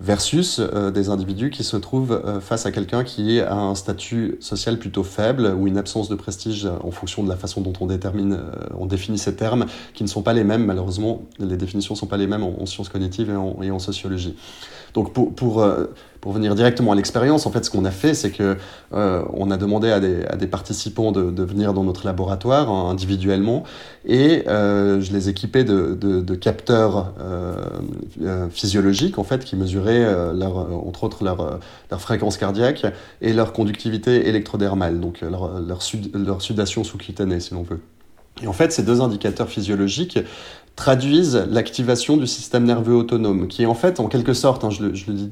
versus 0.00 0.60
euh, 0.60 0.90
des 0.90 1.08
individus 1.08 1.50
qui 1.50 1.64
se 1.64 1.76
trouvent 1.76 2.12
euh, 2.12 2.40
face 2.40 2.66
à 2.66 2.72
quelqu'un 2.72 3.04
qui 3.04 3.40
a 3.40 3.54
un 3.54 3.74
statut 3.74 4.36
social 4.40 4.78
plutôt 4.78 5.02
faible 5.02 5.54
ou 5.56 5.66
une 5.66 5.78
absence 5.78 6.08
de 6.08 6.14
prestige 6.14 6.66
en 6.66 6.90
fonction 6.90 7.22
de 7.22 7.28
la 7.28 7.36
façon 7.36 7.60
dont 7.60 7.72
on 7.80 7.86
détermine, 7.86 8.34
euh, 8.34 8.66
on 8.76 8.86
définit 8.86 9.18
ces 9.18 9.36
termes, 9.36 9.66
qui 9.94 10.02
ne 10.02 10.08
sont 10.08 10.22
pas 10.22 10.32
les 10.32 10.44
mêmes, 10.44 10.64
malheureusement, 10.64 11.22
les 11.38 11.56
définitions 11.56 11.94
ne 11.94 11.98
sont 11.98 12.06
pas 12.06 12.18
les 12.18 12.26
mêmes 12.26 12.42
en, 12.42 12.60
en 12.60 12.66
sciences 12.66 12.88
cognitives 12.88 13.30
et 13.62 13.70
en 13.70 13.78
sociologie. 13.78 14.36
Donc 14.96 15.12
pour, 15.12 15.34
pour, 15.34 15.62
euh, 15.62 15.84
pour 16.22 16.32
venir 16.32 16.54
directement 16.54 16.92
à 16.92 16.94
l'expérience, 16.94 17.44
en 17.44 17.50
fait, 17.50 17.66
ce 17.66 17.70
qu'on 17.70 17.84
a 17.84 17.90
fait, 17.90 18.14
c'est 18.14 18.30
que 18.30 18.56
euh, 18.94 19.22
on 19.34 19.50
a 19.50 19.58
demandé 19.58 19.90
à 19.90 20.00
des, 20.00 20.24
à 20.24 20.36
des 20.36 20.46
participants 20.46 21.12
de, 21.12 21.42
venir 21.42 21.74
dans 21.74 21.84
notre 21.84 22.06
laboratoire 22.06 22.70
hein, 22.70 22.90
individuellement, 22.90 23.64
et 24.06 24.42
euh, 24.48 25.02
je 25.02 25.12
les 25.12 25.28
équipais 25.28 25.64
de, 25.64 25.92
de, 25.94 26.34
capteurs 26.34 27.12
euh, 27.20 28.48
physiologiques, 28.48 29.18
en 29.18 29.24
fait, 29.24 29.44
qui 29.44 29.54
mesuraient 29.54 30.32
leur, 30.34 30.56
entre 30.86 31.04
autres 31.04 31.22
leur, 31.22 31.60
leur 31.90 32.00
fréquence 32.00 32.38
cardiaque 32.38 32.86
et 33.20 33.34
leur 33.34 33.52
conductivité 33.52 34.28
électrodermale, 34.28 34.98
donc 34.98 35.20
leur, 35.20 35.60
leur, 35.60 35.80
leur 36.14 36.42
sudation 36.42 36.84
sous-cutanée, 36.84 37.38
si 37.38 37.52
l'on 37.52 37.62
veut. 37.62 37.80
Et 38.42 38.46
en 38.46 38.52
fait, 38.52 38.72
ces 38.72 38.82
deux 38.82 39.00
indicateurs 39.00 39.48
physiologiques 39.48 40.18
traduisent 40.76 41.46
l'activation 41.50 42.18
du 42.18 42.26
système 42.26 42.64
nerveux 42.64 42.94
autonome, 42.94 43.48
qui 43.48 43.62
est 43.62 43.66
en 43.66 43.74
fait, 43.74 43.98
en 43.98 44.08
quelque 44.08 44.34
sorte, 44.34 44.62
hein, 44.62 44.68
je, 44.68 44.82
le, 44.82 44.90
dis 44.90 45.28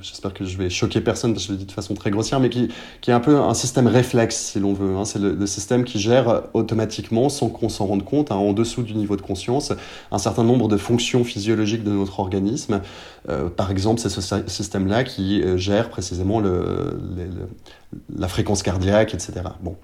j'espère 0.00 0.32
que 0.32 0.46
je 0.46 0.56
vais 0.56 0.70
choquer 0.70 1.02
personne, 1.02 1.38
je 1.38 1.52
le 1.52 1.58
dis 1.58 1.66
de 1.66 1.72
façon 1.72 1.92
très 1.92 2.10
grossière, 2.10 2.40
mais 2.40 2.48
qui, 2.48 2.70
est 3.06 3.12
un 3.12 3.20
peu 3.20 3.36
un 3.36 3.52
système 3.52 3.86
réflexe, 3.86 4.36
si 4.36 4.60
l'on 4.60 4.72
veut. 4.72 4.96
Hein. 4.96 5.04
C'est 5.04 5.18
le, 5.18 5.46
système 5.46 5.84
qui 5.84 5.98
gère 5.98 6.44
automatiquement, 6.54 7.28
sans 7.28 7.50
qu'on 7.50 7.68
s'en 7.68 7.86
rende 7.86 8.04
compte, 8.04 8.32
hein, 8.32 8.36
en 8.36 8.54
dessous 8.54 8.82
du 8.82 8.94
niveau 8.94 9.16
de 9.16 9.22
conscience, 9.22 9.72
un 10.10 10.18
certain 10.18 10.42
nombre 10.42 10.68
de 10.68 10.78
fonctions 10.78 11.22
physiologiques 11.22 11.84
de 11.84 11.90
notre 11.90 12.18
organisme. 12.18 12.80
Euh, 13.28 13.50
par 13.50 13.70
exemple, 13.70 14.00
c'est 14.00 14.08
ce 14.08 14.48
système-là 14.48 15.04
qui 15.04 15.42
euh, 15.42 15.58
gère 15.58 15.90
précisément 15.90 16.40
la 16.40 18.28
fréquence 18.28 18.62
cardiaque, 18.62 19.12
etc. 19.12 19.42
Bon. 19.60 19.76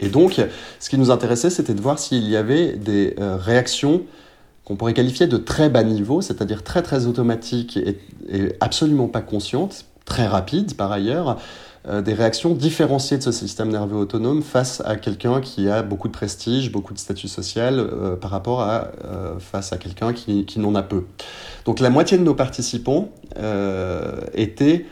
Et 0.00 0.08
donc, 0.08 0.40
ce 0.80 0.90
qui 0.90 0.98
nous 0.98 1.10
intéressait, 1.12 1.50
c'était 1.50 1.74
de 1.74 1.80
voir 1.80 1.98
s'il 2.00 2.28
y 2.28 2.36
avait 2.36 2.72
des 2.72 3.14
euh, 3.20 3.36
réactions 3.36 4.02
qu'on 4.64 4.76
pourrait 4.76 4.94
qualifier 4.94 5.26
de 5.26 5.36
très 5.36 5.68
bas 5.68 5.82
niveau, 5.82 6.20
c'est-à-dire 6.20 6.62
très 6.62 6.82
très 6.82 7.06
automatiques 7.06 7.76
et, 7.76 7.98
absolument 8.60 9.08
pas 9.08 9.20
conscientes, 9.20 9.84
très 10.06 10.26
rapides 10.26 10.76
par 10.76 10.90
ailleurs, 10.90 11.38
des 11.86 12.14
réactions 12.14 12.54
différenciées 12.54 13.18
de 13.18 13.22
ce 13.22 13.30
système 13.30 13.68
nerveux 13.68 13.98
autonome 13.98 14.42
face 14.42 14.82
à 14.86 14.96
quelqu'un 14.96 15.42
qui 15.42 15.68
a 15.68 15.82
beaucoup 15.82 16.08
de 16.08 16.14
prestige, 16.14 16.72
beaucoup 16.72 16.94
de 16.94 16.98
statut 16.98 17.28
social 17.28 17.86
par 18.22 18.30
rapport 18.30 18.62
à 18.62 18.92
face 19.38 19.74
à 19.74 19.76
quelqu'un 19.76 20.14
qui, 20.14 20.46
qui 20.46 20.60
n'en 20.60 20.74
a 20.74 20.82
peu. 20.82 21.04
Donc 21.66 21.80
la 21.80 21.90
moitié 21.90 22.16
de 22.16 22.22
nos 22.22 22.34
participants 22.34 23.10
étaient 24.32 24.86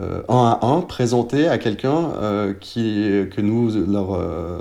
euh, 0.00 0.22
un 0.28 0.58
à 0.60 0.66
un 0.66 0.80
présenté 0.80 1.48
à 1.48 1.58
quelqu'un 1.58 2.12
euh, 2.20 2.54
que 2.54 3.40
nous 3.40 3.70
leur 3.86 4.14
euh, 4.14 4.60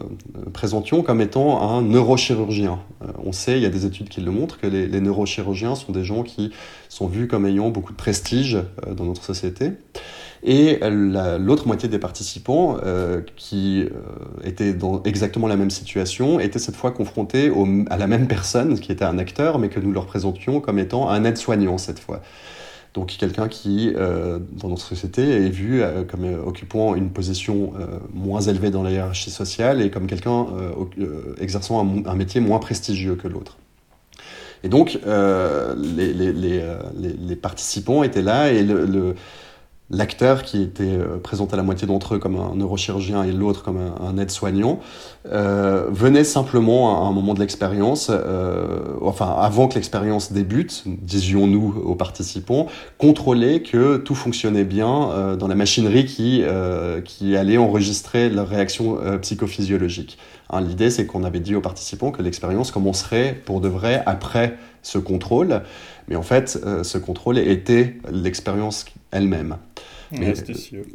présentions 0.51 1.03
comme 1.03 1.21
étant 1.21 1.61
un 1.61 1.83
neurochirurgien. 1.83 2.79
on 3.23 3.31
sait, 3.31 3.57
il 3.57 3.61
y 3.61 3.65
a 3.65 3.69
des 3.69 3.85
études 3.85 4.09
qui 4.09 4.21
le 4.21 4.31
montrent, 4.31 4.59
que 4.59 4.67
les, 4.67 5.01
neurochirurgiens 5.01 5.75
sont 5.75 5.91
des 5.91 6.03
gens 6.03 6.23
qui 6.23 6.51
sont 6.89 7.07
vus 7.07 7.27
comme 7.27 7.45
ayant 7.45 7.69
beaucoup 7.69 7.91
de 7.91 7.97
prestige 7.97 8.57
dans 8.95 9.05
notre 9.05 9.23
société. 9.23 9.73
Et 10.43 10.79
l'autre 11.39 11.67
moitié 11.67 11.89
des 11.89 11.99
participants, 11.99 12.77
qui 13.35 13.85
étaient 14.43 14.73
dans 14.73 15.01
exactement 15.03 15.47
la 15.47 15.55
même 15.55 15.71
situation, 15.71 16.39
étaient 16.39 16.59
cette 16.59 16.75
fois 16.75 16.91
confrontés 16.91 17.51
à 17.89 17.97
la 17.97 18.07
même 18.07 18.27
personne, 18.27 18.79
qui 18.79 18.91
était 18.91 19.05
un 19.05 19.17
acteur, 19.17 19.59
mais 19.59 19.69
que 19.69 19.79
nous 19.79 19.91
leur 19.91 20.05
présentions 20.05 20.61
comme 20.61 20.79
étant 20.79 21.09
un 21.09 21.23
aide-soignant 21.23 21.77
cette 21.77 21.99
fois. 21.99 22.21
Donc 22.93 23.15
quelqu'un 23.17 23.47
qui, 23.47 23.93
euh, 23.95 24.39
dans 24.53 24.69
notre 24.69 24.81
société, 24.81 25.21
est 25.21 25.49
vu 25.49 25.81
euh, 25.81 26.03
comme 26.03 26.23
euh, 26.23 26.41
occupant 26.43 26.95
une 26.95 27.11
position 27.11 27.73
moins 28.13 28.41
élevée 28.41 28.71
dans 28.71 28.83
la 28.83 28.91
hiérarchie 28.91 29.31
sociale 29.31 29.81
et 29.81 29.89
comme 29.89 30.07
quelqu'un 30.07 30.47
exerçant 31.39 31.87
un, 32.05 32.15
métier 32.15 32.41
moins 32.41 32.59
prestigieux 32.59 33.15
que 33.15 33.27
l'autre. 33.27 33.57
Et 34.63 34.69
donc 34.69 34.99
les, 35.05 36.13
les, 36.13 36.33
les, 36.33 36.63
les, 36.97 37.35
participants 37.35 38.03
étaient 38.03 38.23
là 38.23 38.51
et 38.51 38.63
le 38.63 39.15
l'acteur 39.89 40.43
qui 40.43 40.61
était 40.61 40.83
euh, 40.83 41.17
présenté 41.17 41.53
à 41.53 41.57
la 41.57 41.63
moitié 41.63 41.87
d'entre 41.87 42.15
eux 42.15 42.19
comme 42.19 42.35
un 42.35 42.55
neurochirurgien 42.55 43.23
et 43.23 43.31
l'autre 43.31 43.63
comme 43.63 43.77
un, 43.77 44.17
aide-soignant 44.17 44.79
euh, 45.31 45.85
venait 45.89 46.25
simplement 46.25 47.05
à 47.05 47.07
un 47.07 47.11
moment 47.11 47.33
de 47.33 47.39
l'expérience, 47.39 48.09
euh, 48.11 48.95
enfin 49.01 49.35
avant 49.39 49.67
que 49.67 49.75
l'expérience 49.75 50.33
débute, 50.33 50.83
disions-nous 50.85 51.81
aux 51.85 51.95
participants, 51.95 52.67
contrôler 52.97 53.61
que 53.61 53.97
tout 53.97 54.15
fonctionnait 54.15 54.63
bien 54.63 55.35
dans 55.37 55.47
la 55.47 55.55
machinerie 55.55 56.05
qui, 56.05 56.43
qui 57.05 57.35
allait 57.35 57.57
enregistrer 57.57 58.29
leur 58.29 58.47
réaction 58.47 58.97
psychophysiologique. 59.21 60.17
Hein, 60.49 60.61
L'idée 60.61 60.89
c'est 60.89 61.05
qu'on 61.05 61.23
avait 61.23 61.39
dit 61.39 61.55
aux 61.55 61.61
participants 61.61 62.11
que 62.11 62.21
l'expérience 62.21 62.71
commencerait 62.71 63.39
pour 63.45 63.61
de 63.61 63.67
vrai 63.67 64.03
après 64.05 64.57
ce 64.81 64.97
contrôle, 64.97 65.61
mais 66.07 66.15
en 66.15 66.23
fait 66.23 66.59
ce 66.83 66.97
contrôle 66.97 67.37
était 67.37 67.97
l'expérience 68.11 68.85
elle-même. 69.17 69.57
Mais, 70.11 70.33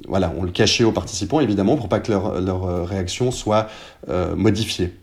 voilà, 0.09 0.33
on 0.39 0.43
le 0.43 0.51
cachait 0.51 0.85
aux 0.85 0.93
participants, 0.93 1.41
évidemment, 1.41 1.77
pour 1.77 1.89
pas 1.89 2.01
que 2.01 2.11
leur, 2.11 2.41
leur 2.41 2.65
euh, 2.65 2.85
réaction 2.85 3.31
soit 3.31 3.69
euh, 4.09 4.35
modifiée. 4.35 4.95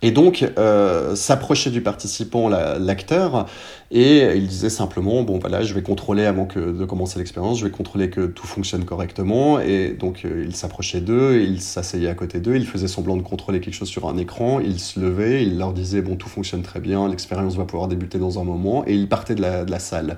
Et 0.00 0.12
donc, 0.12 0.48
euh, 0.58 1.16
s'approchait 1.16 1.70
du 1.70 1.80
participant, 1.80 2.48
l'acteur, 2.48 3.46
et 3.90 4.36
il 4.36 4.46
disait 4.46 4.70
simplement, 4.70 5.24
bon 5.24 5.40
voilà, 5.40 5.62
je 5.62 5.74
vais 5.74 5.82
contrôler 5.82 6.24
avant 6.24 6.46
que, 6.46 6.60
de 6.60 6.84
commencer 6.84 7.18
l'expérience, 7.18 7.58
je 7.58 7.64
vais 7.64 7.72
contrôler 7.72 8.08
que 8.08 8.26
tout 8.26 8.46
fonctionne 8.46 8.84
correctement. 8.84 9.58
Et 9.58 9.96
donc, 9.98 10.24
euh, 10.24 10.44
il 10.46 10.54
s'approchait 10.54 11.00
d'eux, 11.00 11.40
il 11.42 11.60
s'asseyait 11.60 12.08
à 12.08 12.14
côté 12.14 12.38
d'eux, 12.38 12.54
il 12.54 12.66
faisait 12.66 12.86
semblant 12.86 13.16
de 13.16 13.22
contrôler 13.22 13.60
quelque 13.60 13.74
chose 13.74 13.88
sur 13.88 14.08
un 14.08 14.16
écran, 14.18 14.60
il 14.60 14.78
se 14.78 15.00
levait, 15.00 15.42
il 15.42 15.58
leur 15.58 15.72
disait, 15.72 16.00
bon, 16.00 16.14
tout 16.14 16.28
fonctionne 16.28 16.62
très 16.62 16.78
bien, 16.78 17.08
l'expérience 17.08 17.56
va 17.56 17.64
pouvoir 17.64 17.88
débuter 17.88 18.18
dans 18.18 18.38
un 18.38 18.44
moment, 18.44 18.84
et 18.86 18.94
il 18.94 19.08
partait 19.08 19.34
de 19.34 19.42
la, 19.42 19.64
de 19.64 19.70
la 19.72 19.80
salle. 19.80 20.16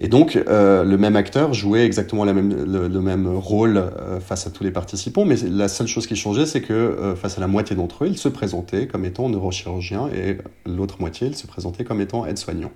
Et 0.00 0.06
donc, 0.06 0.36
euh, 0.36 0.84
le 0.84 0.96
même 0.96 1.16
acteur 1.16 1.54
jouait 1.54 1.84
exactement 1.84 2.24
le, 2.24 2.32
même 2.32 3.26
rôle 3.26 3.76
euh, 3.78 4.20
face 4.20 4.46
à 4.46 4.50
tous 4.50 4.62
les 4.62 4.70
participants, 4.70 5.24
mais 5.24 5.34
la 5.50 5.66
seule 5.66 5.88
chose 5.88 6.06
qui 6.06 6.14
changeait, 6.14 6.46
c'est 6.46 6.60
que 6.60 6.72
euh, 6.72 7.16
face 7.16 7.36
à 7.36 7.40
la 7.40 7.48
moitié 7.48 7.74
d'entre 7.74 8.04
eux, 8.04 8.08
il 8.08 8.16
se 8.16 8.28
présentait 8.28 8.86
comme 8.86 9.04
étant 9.04 9.28
neurochirurgien 9.28 10.08
et 10.14 10.38
l'autre 10.66 11.00
moitié, 11.00 11.26
il 11.26 11.36
se 11.36 11.48
présentait 11.48 11.82
comme 11.82 12.00
étant 12.00 12.24
aide-soignant. 12.26 12.70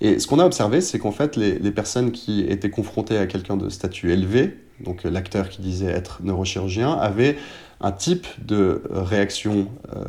Et 0.00 0.20
ce 0.20 0.28
qu'on 0.28 0.38
a 0.38 0.46
observé, 0.46 0.80
c'est 0.80 1.00
qu'en 1.00 1.10
fait, 1.10 1.34
les, 1.34 1.58
les, 1.58 1.72
personnes 1.72 2.12
qui 2.12 2.42
étaient 2.42 2.70
confrontées 2.70 3.18
à 3.18 3.26
quelqu'un 3.26 3.56
de 3.56 3.68
statut 3.68 4.12
élevé, 4.12 4.54
donc 4.78 5.02
l'acteur 5.02 5.48
qui 5.48 5.60
disait 5.60 5.90
être 5.90 6.20
neurochirurgien, 6.22 6.92
avaient 6.92 7.36
un 7.80 7.92
type 7.92 8.26
de 8.44 8.82
réaction 8.90 9.68
euh, 9.94 10.00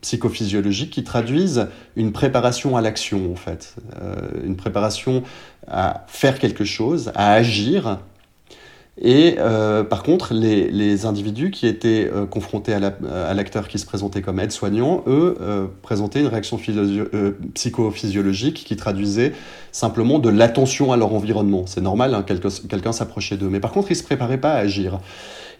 psychophysiologique 0.00 0.90
qui 0.90 1.04
traduisent 1.04 1.68
une 1.94 2.12
préparation 2.12 2.76
à 2.76 2.80
l'action, 2.80 3.32
en 3.32 3.36
fait, 3.36 3.76
euh, 4.00 4.16
une 4.44 4.56
préparation 4.56 5.22
à 5.68 6.04
faire 6.08 6.38
quelque 6.38 6.64
chose, 6.64 7.12
à 7.14 7.32
agir. 7.32 8.00
Et 8.98 9.36
euh, 9.38 9.84
par 9.84 10.02
contre, 10.02 10.32
les, 10.32 11.04
individus 11.04 11.50
qui 11.50 11.66
étaient 11.66 12.10
euh, 12.12 12.24
confrontés 12.24 12.72
à 12.72 13.34
l'acteur 13.34 13.68
qui 13.68 13.78
se 13.78 13.84
présentait 13.84 14.22
comme 14.22 14.40
aide-soignant, 14.40 15.04
eux, 15.06 15.36
présentaient 15.82 16.20
une 16.20 16.28
réaction 16.28 16.58
psychophysiologique 17.54 18.64
qui 18.64 18.74
traduisait 18.74 19.32
simplement 19.70 20.18
de 20.18 20.30
l'attention 20.30 20.92
à 20.92 20.96
leur 20.96 21.12
environnement. 21.12 21.64
C'est 21.66 21.82
normal, 21.82 22.14
hein, 22.14 22.24
quelqu'un 22.24 22.92
s'approchait 22.92 23.36
d'eux. 23.36 23.50
Mais 23.50 23.60
par 23.60 23.70
contre, 23.70 23.90
ils 23.90 23.94
ne 23.94 23.98
se 23.98 24.04
préparaient 24.04 24.40
pas 24.40 24.54
à 24.54 24.58
agir. 24.58 24.98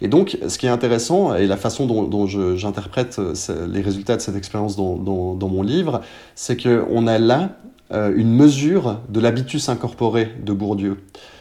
Et 0.00 0.08
donc, 0.08 0.38
ce 0.46 0.58
qui 0.58 0.66
est 0.66 0.70
intéressant, 0.70 1.34
et 1.34 1.46
la 1.46 1.56
façon 1.56 1.86
dont, 1.86 2.26
j'interprète 2.26 3.18
euh, 3.18 3.66
les 3.66 3.80
résultats 3.80 4.16
de 4.16 4.20
cette 4.20 4.36
expérience 4.36 4.76
dans, 4.76 5.48
mon 5.48 5.62
livre, 5.62 6.00
c'est 6.34 6.60
qu'on 6.60 7.06
a 7.06 7.18
là 7.18 7.56
euh, 7.92 8.12
une 8.16 8.34
mesure 8.34 9.00
de 9.08 9.20
l'habitus 9.20 9.68
incorporé 9.68 10.32
de 10.44 10.52
Bourdieu. 10.52 10.98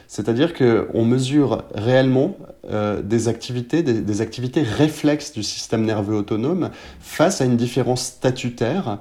C'est-à-dire 0.07 0.53
qu'on 0.53 1.03
mesure 1.03 1.63
réellement 1.73 2.37
euh, 2.69 3.01
des 3.01 3.27
activités, 3.27 3.83
des, 3.83 4.21
activités 4.21 4.61
réflexes 4.61 5.33
du 5.33 5.43
système 5.43 5.83
nerveux 5.83 6.15
autonome 6.15 6.69
face 6.99 7.41
à 7.41 7.45
une 7.45 7.57
différence 7.57 8.03
statutaire 8.03 8.99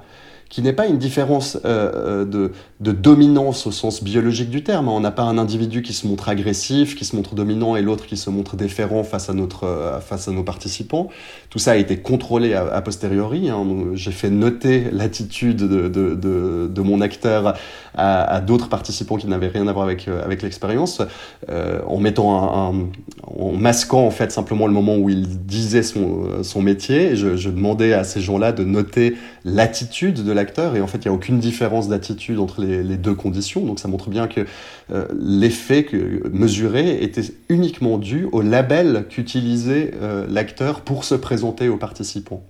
qui 0.49 0.61
n'est 0.61 0.73
pas 0.73 0.85
une 0.85 0.97
différence 0.97 1.57
euh, 1.65 1.91
euh, 1.95 2.25
de, 2.25 2.51
de, 2.79 2.91
dominance 2.91 3.65
au 3.65 3.71
sens 3.71 4.03
biologique 4.03 4.49
du 4.49 4.63
terme. 4.63 4.87
On 4.87 4.99
n'a 4.99 5.11
pas 5.11 5.23
un 5.23 5.37
individu 5.37 5.81
qui 5.81 5.93
se 5.93 6.07
montre 6.07 6.29
agressif, 6.29 6.95
qui 6.95 7.03
se 7.03 7.15
montre 7.15 7.35
dominant, 7.35 7.75
et 7.75 7.81
l'autre 7.81 8.05
qui 8.05 8.15
se 8.15 8.29
montre 8.29 8.55
déférent 8.55 9.03
face 9.03 9.29
à, 9.29 9.33
notre, 9.33 9.63
euh, 9.63 9.99
face 9.99 10.27
à 10.27 10.31
nos 10.31 10.43
participants. 10.43 11.09
Tout 11.49 11.59
ça 11.59 11.71
a 11.71 11.75
été 11.75 11.97
contrôlé 11.97 12.53
a, 12.53 12.81
posteriori. 12.81 13.49
Hein. 13.49 13.65
J'ai 13.93 14.11
fait 14.11 14.29
noter 14.29 14.85
l'attitude 14.91 15.57
de, 15.57 15.87
de, 15.87 16.67
de, 16.67 16.81
mon 16.81 17.01
acteur 17.01 17.55
à, 17.95 18.41
d'autres 18.41 18.69
participants 18.69 19.15
qui 19.15 19.27
n'avaient 19.27 19.47
rien 19.47 19.67
à 19.67 19.73
voir 19.73 19.85
avec, 19.85 20.07
avec 20.07 20.41
l'expérience, 20.41 21.01
en 21.49 21.97
mettant 21.97 22.43
un, 22.43 22.87
en 23.23 23.51
masquant 23.53 24.05
en 24.05 24.11
fait 24.11 24.31
simplement 24.31 24.67
le 24.67 24.73
moment 24.73 24.97
où 24.97 25.09
il 25.09 25.45
disait 25.45 25.83
son, 25.83 26.43
son 26.43 26.61
métier. 26.61 27.15
Je, 27.15 27.37
je 27.37 27.49
demandais 27.49 27.93
à 27.93 28.03
ces 28.03 28.19
gens-là 28.19 28.51
de 28.51 28.65
noter 28.65 29.15
l'attitude 29.45 30.23
de 30.23 30.33
l'acteur 30.35 30.75
et 30.75 30.81
en 30.81 30.87
fait 30.87 30.99
il 30.99 31.07
n'y 31.07 31.11
a 31.11 31.13
aucune 31.13 31.39
différence 31.39 31.87
d'attitude 31.87 32.39
entre 32.39 32.61
les, 32.61 32.97
deux 32.97 33.15
conditions 33.15 33.65
donc 33.65 33.79
ça 33.79 33.87
montre 33.87 34.09
bien 34.09 34.27
que 34.27 34.45
euh, 34.91 35.07
l'effet 35.19 35.87
mesuré 36.31 37.03
était 37.03 37.23
uniquement 37.49 37.97
dû 37.97 38.27
au 38.31 38.41
label 38.41 39.07
qu'utilisait 39.09 39.91
euh, 40.01 40.25
l'acteur 40.29 40.81
pour 40.81 41.03
se 41.03 41.15
présenter 41.15 41.69
aux 41.69 41.77
participants. 41.77 42.43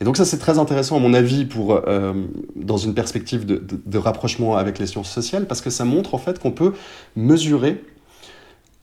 Et 0.00 0.04
donc 0.04 0.16
ça 0.16 0.24
c'est 0.24 0.38
très 0.38 0.58
intéressant 0.58 0.96
à 0.96 1.00
mon 1.00 1.12
avis 1.12 1.44
pour 1.44 1.72
euh, 1.74 2.12
dans 2.56 2.76
une 2.76 2.94
perspective 2.94 3.44
de, 3.44 3.98
rapprochement 3.98 4.56
avec 4.56 4.78
les 4.78 4.86
sciences 4.86 5.10
sociales 5.10 5.46
parce 5.46 5.60
que 5.60 5.70
ça 5.70 5.84
montre 5.84 6.14
en 6.14 6.18
fait 6.18 6.38
qu'on 6.38 6.52
peut 6.52 6.72
mesurer 7.16 7.82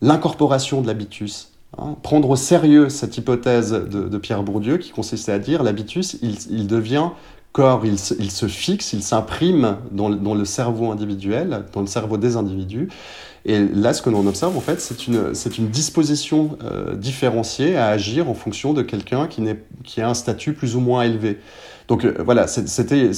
l'incorporation 0.01 0.81
de 0.81 0.87
l'habitus 0.87 1.55
Hein, 1.77 1.97
prendre 2.03 2.29
au 2.29 2.35
sérieux 2.37 2.87
cette 2.87 3.17
hypothèse 3.17 3.71
de, 3.71 4.07
de, 4.07 4.17
Pierre 4.17 4.43
Bourdieu 4.43 4.77
qui 4.77 4.91
consistait 4.91 5.33
à 5.33 5.39
dire 5.39 5.61
l'habitus, 5.61 6.17
il, 6.21 6.37
il, 6.49 6.67
devient 6.67 7.09
corps, 7.55 7.85
il 7.85 7.97
se, 7.97 8.47
fixe, 8.47 8.91
il 8.91 9.01
s'imprime 9.01 9.77
dans, 9.89 10.09
le 10.09 10.43
cerveau 10.43 10.91
individuel, 10.91 11.63
dans 11.71 11.79
le 11.79 11.87
cerveau 11.87 12.17
des 12.17 12.35
individus. 12.35 12.89
Et 13.45 13.59
là, 13.59 13.93
ce 13.93 14.01
que 14.01 14.09
l'on 14.09 14.27
observe, 14.27 14.57
en 14.57 14.59
fait, 14.59 14.81
c'est 14.81 15.07
une, 15.07 15.69
disposition 15.69 16.57
euh, 16.65 16.95
différenciée 16.95 17.77
à 17.77 17.87
agir 17.87 18.29
en 18.29 18.33
fonction 18.33 18.73
de 18.73 18.81
quelqu'un 18.81 19.27
qui, 19.27 20.01
a 20.01 20.09
un 20.09 20.13
statut 20.13 20.51
plus 20.51 20.75
ou 20.75 20.81
moins 20.81 21.03
élevé. 21.03 21.39
Donc 21.87 22.03
euh, 22.03 22.15
voilà, 22.25 22.47
c'était, 22.47 23.09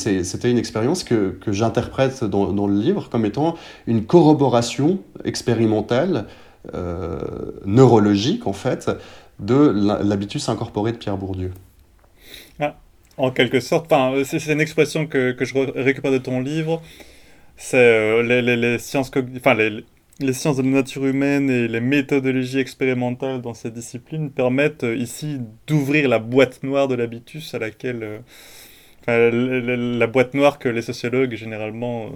une 0.51 0.57
expérience 0.59 1.03
que, 1.03 1.39
j'interprète 1.47 2.23
dans, 2.23 2.53
dans, 2.53 2.67
le 2.67 2.79
livre 2.79 3.09
comme 3.09 3.25
étant 3.25 3.55
une 3.87 4.05
corroboration 4.05 4.99
expérimentale, 5.25 6.27
euh, 6.75 7.17
neurologique, 7.65 8.45
en 8.45 8.53
fait, 8.53 8.91
de 9.39 9.55
l'habitus 10.03 10.47
incorporé 10.47 10.91
de 10.91 10.97
Pierre 10.97 11.17
Bourdieu. 11.17 11.53
En 13.17 13.31
quelque 13.31 13.59
sorte. 13.59 13.91
Enfin, 13.91 14.21
c'est 14.23 14.51
une 14.51 14.61
expression 14.61 15.07
que, 15.07 15.31
que, 15.31 15.43
je 15.45 15.55
récupère 15.57 16.11
de 16.11 16.19
ton 16.19 16.39
livre. 16.39 16.81
C'est 17.57 17.77
euh, 17.77 18.23
les, 18.23 18.41
les, 18.41 18.55
les, 18.55 18.77
sciences, 18.77 19.11
enfin, 19.37 19.55
les, 19.55 19.83
les 20.19 20.33
sciences 20.33 20.57
de 20.57 20.61
la 20.63 20.69
nature 20.69 21.05
humaine 21.05 21.49
et 21.49 21.67
les 21.67 21.81
méthodologies 21.81 22.59
expérimentales 22.59 23.41
dans 23.41 23.55
ces 23.55 23.71
disciplines 23.71 24.29
permettent 24.31 24.83
euh, 24.83 24.95
ici 24.95 25.39
d'ouvrir 25.65 26.09
la 26.09 26.19
boîte 26.19 26.61
noire 26.63 26.87
de 26.87 26.95
l'habitus 26.95 27.53
à 27.53 27.59
laquelle. 27.59 28.03
Euh, 28.03 28.19
la, 29.07 29.77
la, 29.77 30.07
boîte 30.07 30.33
noire 30.33 30.59
que 30.59 30.67
les 30.67 30.81
sociologues 30.81 31.33
généralement 31.35 32.11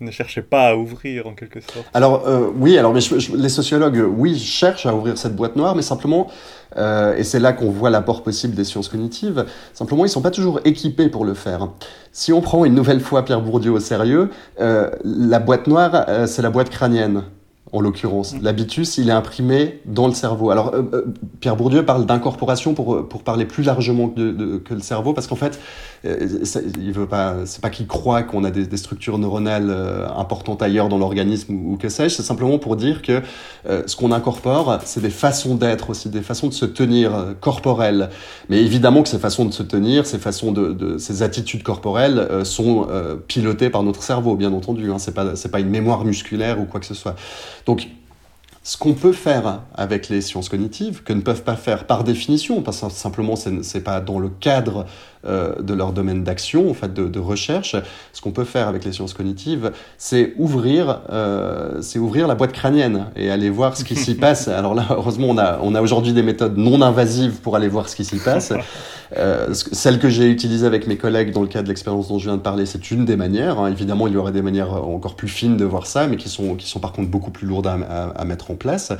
ne 0.00 0.10
cherchait 0.10 0.42
pas 0.42 0.68
à 0.68 0.76
ouvrir 0.76 1.26
en 1.26 1.34
quelque 1.34 1.60
sorte. 1.60 1.86
Alors 1.94 2.26
euh, 2.26 2.50
oui, 2.56 2.76
alors 2.78 2.92
mais 2.92 3.00
les 3.36 3.48
sociologues, 3.48 4.04
oui, 4.16 4.38
cherchent 4.38 4.86
à 4.86 4.94
ouvrir 4.94 5.16
cette 5.16 5.36
boîte 5.36 5.56
noire, 5.56 5.76
mais 5.76 5.82
simplement, 5.82 6.28
euh, 6.76 7.16
et 7.16 7.24
c'est 7.24 7.38
là 7.38 7.52
qu'on 7.52 7.70
voit 7.70 7.90
l'apport 7.90 8.22
possible 8.22 8.54
des 8.54 8.64
sciences 8.64 8.88
cognitives, 8.88 9.46
simplement 9.72 10.04
ils 10.04 10.08
sont 10.08 10.22
pas 10.22 10.30
toujours 10.30 10.60
équipés 10.64 11.08
pour 11.08 11.24
le 11.24 11.34
faire. 11.34 11.68
Si 12.12 12.32
on 12.32 12.40
prend 12.40 12.64
une 12.64 12.74
nouvelle 12.74 13.00
fois 13.00 13.24
Pierre 13.24 13.40
Bourdieu 13.40 13.70
au 13.70 13.80
sérieux, 13.80 14.30
euh, 14.60 14.90
la 15.04 15.38
boîte 15.38 15.66
noire, 15.66 16.06
c'est 16.26 16.42
la 16.42 16.50
boîte 16.50 16.70
crânienne 16.70 17.22
en 17.74 17.80
l'occurrence. 17.80 18.34
Mm. 18.34 18.38
L'habitus, 18.42 18.98
il 18.98 19.08
est 19.08 19.12
imprimé 19.12 19.80
dans 19.84 20.06
le 20.06 20.14
cerveau. 20.14 20.50
Alors, 20.50 20.74
euh, 20.74 20.82
euh, 20.92 21.04
Pierre 21.40 21.56
Bourdieu 21.56 21.84
parle 21.84 22.06
d'incorporation 22.06 22.72
pour, 22.72 23.08
pour 23.08 23.22
parler 23.24 23.44
plus 23.44 23.64
largement 23.64 24.08
que, 24.08 24.58
que 24.58 24.74
le 24.74 24.80
cerveau, 24.80 25.12
parce 25.12 25.26
qu'en 25.26 25.36
fait, 25.36 25.58
euh, 26.04 26.28
il 26.78 26.92
veut 26.92 27.08
pas, 27.08 27.34
c'est 27.46 27.60
pas 27.60 27.70
qu'il 27.70 27.88
croit 27.88 28.22
qu'on 28.22 28.44
a 28.44 28.52
des, 28.52 28.66
des, 28.66 28.76
structures 28.76 29.18
neuronales 29.18 29.74
importantes 30.16 30.62
ailleurs 30.62 30.88
dans 30.88 30.98
l'organisme 30.98 31.54
ou, 31.54 31.76
que 31.76 31.88
sais-je, 31.88 32.14
c'est 32.14 32.22
simplement 32.22 32.58
pour 32.58 32.76
dire 32.76 33.02
que 33.02 33.22
ce 33.64 33.96
qu'on 33.96 34.12
incorpore, 34.12 34.78
c'est 34.84 35.00
des 35.00 35.10
façons 35.10 35.54
d'être 35.54 35.90
aussi, 35.90 36.10
des 36.10 36.20
façons 36.20 36.48
de 36.48 36.52
se 36.52 36.66
tenir 36.66 37.34
corporelles. 37.40 38.10
Mais 38.50 38.60
évidemment 38.60 39.02
que 39.02 39.08
ces 39.08 39.18
façons 39.18 39.46
de 39.46 39.52
se 39.52 39.62
tenir, 39.62 40.06
ces 40.06 40.18
façons 40.18 40.52
de, 40.52 40.72
de 40.72 40.98
ces 40.98 41.22
attitudes 41.22 41.62
corporelles 41.62 42.28
sont 42.44 42.86
pilotées 43.26 43.70
par 43.70 43.82
notre 43.82 44.02
cerveau, 44.02 44.36
bien 44.36 44.52
entendu. 44.52 44.92
Hein. 44.92 44.98
C'est 44.98 45.14
pas, 45.14 45.34
c'est 45.34 45.50
pas 45.50 45.60
une 45.60 45.70
mémoire 45.70 46.04
musculaire 46.04 46.60
ou 46.60 46.66
quoi 46.66 46.80
que 46.80 46.86
ce 46.86 46.94
soit. 46.94 47.16
Donc, 47.66 47.88
ce 48.66 48.78
qu'on 48.78 48.94
peut 48.94 49.12
faire 49.12 49.60
avec 49.74 50.08
les 50.08 50.22
sciences 50.22 50.48
cognitives, 50.48 51.02
que 51.02 51.12
ne 51.12 51.20
peuvent 51.20 51.42
pas 51.42 51.54
faire 51.54 51.84
par 51.84 52.02
définition, 52.02 52.62
parce 52.62 52.80
que 52.80 52.88
simplement 52.88 53.36
ce 53.36 53.50
n'est 53.50 53.84
pas 53.84 54.00
dans 54.00 54.18
le 54.18 54.30
cadre 54.30 54.86
euh, 55.26 55.60
de 55.60 55.74
leur 55.74 55.92
domaine 55.92 56.24
d'action, 56.24 56.70
en 56.70 56.74
fait, 56.74 56.92
de, 56.94 57.06
de, 57.06 57.18
recherche. 57.18 57.76
Ce 58.14 58.22
qu'on 58.22 58.30
peut 58.30 58.44
faire 58.44 58.66
avec 58.66 58.86
les 58.86 58.92
sciences 58.92 59.12
cognitives, 59.12 59.70
c'est 59.98 60.32
ouvrir, 60.38 61.00
euh, 61.10 61.82
c'est 61.82 61.98
ouvrir 61.98 62.26
la 62.26 62.34
boîte 62.34 62.52
crânienne 62.52 63.06
et 63.16 63.30
aller 63.30 63.50
voir 63.50 63.76
ce 63.76 63.84
qui 63.84 63.96
s'y 63.96 64.14
passe. 64.16 64.48
Alors 64.48 64.74
là, 64.74 64.86
heureusement, 64.90 65.28
on 65.28 65.36
a, 65.36 65.58
on 65.60 65.74
a 65.74 65.82
aujourd'hui 65.82 66.14
des 66.14 66.22
méthodes 66.22 66.56
non 66.56 66.80
invasives 66.80 67.40
pour 67.42 67.56
aller 67.56 67.68
voir 67.68 67.90
ce 67.90 67.96
qui 67.96 68.04
s'y 68.06 68.18
passe. 68.18 68.54
Euh, 69.16 69.52
celle 69.52 69.98
que 69.98 70.08
j'ai 70.08 70.28
utilisée 70.28 70.66
avec 70.66 70.86
mes 70.86 70.96
collègues 70.96 71.32
dans 71.32 71.42
le 71.42 71.48
cadre 71.48 71.64
de 71.64 71.68
l'expérience 71.68 72.08
dont 72.08 72.18
je 72.18 72.28
viens 72.28 72.36
de 72.36 72.42
parler, 72.42 72.66
c'est 72.66 72.90
une 72.90 73.04
des 73.04 73.16
manières. 73.16 73.58
Hein. 73.58 73.70
Évidemment, 73.70 74.06
il 74.06 74.14
y 74.14 74.16
aurait 74.16 74.32
des 74.32 74.42
manières 74.42 74.72
encore 74.72 75.14
plus 75.14 75.28
fines 75.28 75.56
de 75.56 75.64
voir 75.64 75.86
ça, 75.86 76.06
mais 76.06 76.16
qui 76.16 76.28
sont, 76.28 76.54
qui 76.56 76.66
sont 76.68 76.80
par 76.80 76.92
contre 76.92 77.10
beaucoup 77.10 77.30
plus 77.30 77.46
lourdes 77.46 77.66
à, 77.66 78.24
mettre 78.24 78.50
en 78.50 78.54
place. 78.54 78.92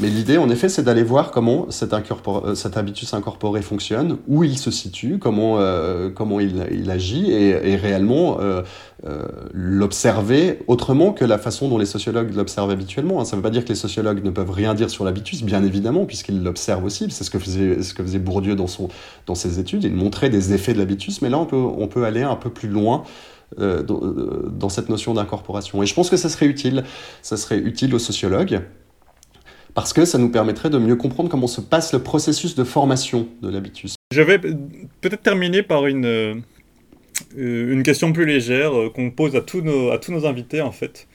Mais 0.00 0.08
l'idée, 0.08 0.38
en 0.38 0.50
effet, 0.50 0.68
c'est 0.68 0.82
d'aller 0.82 1.02
voir 1.02 1.30
comment 1.30 1.70
cet, 1.70 1.92
euh, 1.92 2.54
habitus 2.74 3.14
incorporé 3.14 3.62
fonctionne, 3.62 4.18
où 4.26 4.44
il 4.44 4.58
se 4.58 4.70
situe, 4.70 5.18
comment 5.18 5.58
euh, 5.58 6.10
comment 6.10 6.40
il, 6.40 6.90
agit 6.90 7.30
et, 7.30 7.76
réellement 7.76 8.38
euh, 8.40 8.62
euh, 9.06 9.24
l'observer 9.52 10.60
autrement 10.66 11.12
que 11.12 11.24
la 11.24 11.38
façon 11.38 11.68
dont 11.68 11.78
les 11.78 11.86
sociologues 11.86 12.34
l'observent 12.34 12.70
habituellement. 12.70 13.20
Hein. 13.20 13.24
Ça 13.24 13.36
ne 13.36 13.38
veut 13.38 13.42
pas 13.42 13.50
dire 13.50 13.64
que 13.64 13.70
les 13.70 13.74
sociologues 13.74 14.24
ne 14.24 14.30
peuvent 14.30 14.50
rien 14.50 14.74
dire 14.74 14.90
sur 14.90 15.04
l'habitus, 15.04 15.42
bien 15.42 15.64
évidemment, 15.64 16.04
puisqu'ils 16.04 16.42
l'observent 16.42 16.84
aussi. 16.84 17.06
C'est 17.10 17.24
ce 17.24 17.30
que 17.30 17.38
faisait 17.38 17.82
ce 17.82 17.94
que 17.94 18.02
faisait 18.02 18.18
Bourdieu 18.18 18.54
dans 18.54 18.66
son 18.66 18.88
dans 19.26 19.34
ses 19.34 19.53
études. 19.58 19.84
Il 19.84 19.94
montrait 19.94 20.30
des 20.30 20.52
effets 20.52 20.72
de 20.72 20.78
l'habitus, 20.78 21.22
mais 21.22 21.30
là 21.30 21.38
on 21.38 21.88
peut 21.88 22.04
aller 22.04 22.22
un 22.22 22.36
peu 22.36 22.50
plus 22.50 22.68
loin. 22.68 23.04
Euh, 23.60 23.82
dans, 23.84 24.00
dans 24.00 24.68
cette 24.68 24.88
notion 24.88 25.14
d'incorporation. 25.14 25.80
Et 25.80 25.86
je 25.86 25.94
pense 25.94 26.10
que 26.10 26.16
ça 26.16 26.28
serait 26.28 26.46
utile. 26.46 26.82
Ça 27.22 27.36
serait 27.36 27.58
utile 27.58 27.94
aux 27.94 28.00
sociologues, 28.00 28.62
parce 29.74 29.92
que 29.92 30.04
ça 30.04 30.18
nous 30.18 30.30
permettrait 30.30 30.70
de 30.70 30.78
mieux 30.78 30.96
comprendre 30.96 31.28
comment 31.28 31.46
se 31.48 31.60
passe 31.60 31.92
le 31.92 31.98
processus 31.98 32.54
de 32.54 32.64
formation 32.64 33.28
de 33.42 33.50
l'habitus. 33.50 33.96
Je 34.12 34.22
vais 34.22 34.38
peut-être 34.38 35.22
terminer 35.22 35.62
par 35.62 35.86
une, 35.86 36.06
euh, 37.36 37.82
question 37.82 38.12
plus 38.12 38.24
légère 38.24 38.76
euh, 38.76 38.90
qu'on 38.90 39.10
pose 39.10 39.36
à 39.36 39.40
tous 39.40 39.60
nos 39.62 40.26
invités 40.26 40.62
en 40.62 40.72
fait, 40.72 41.08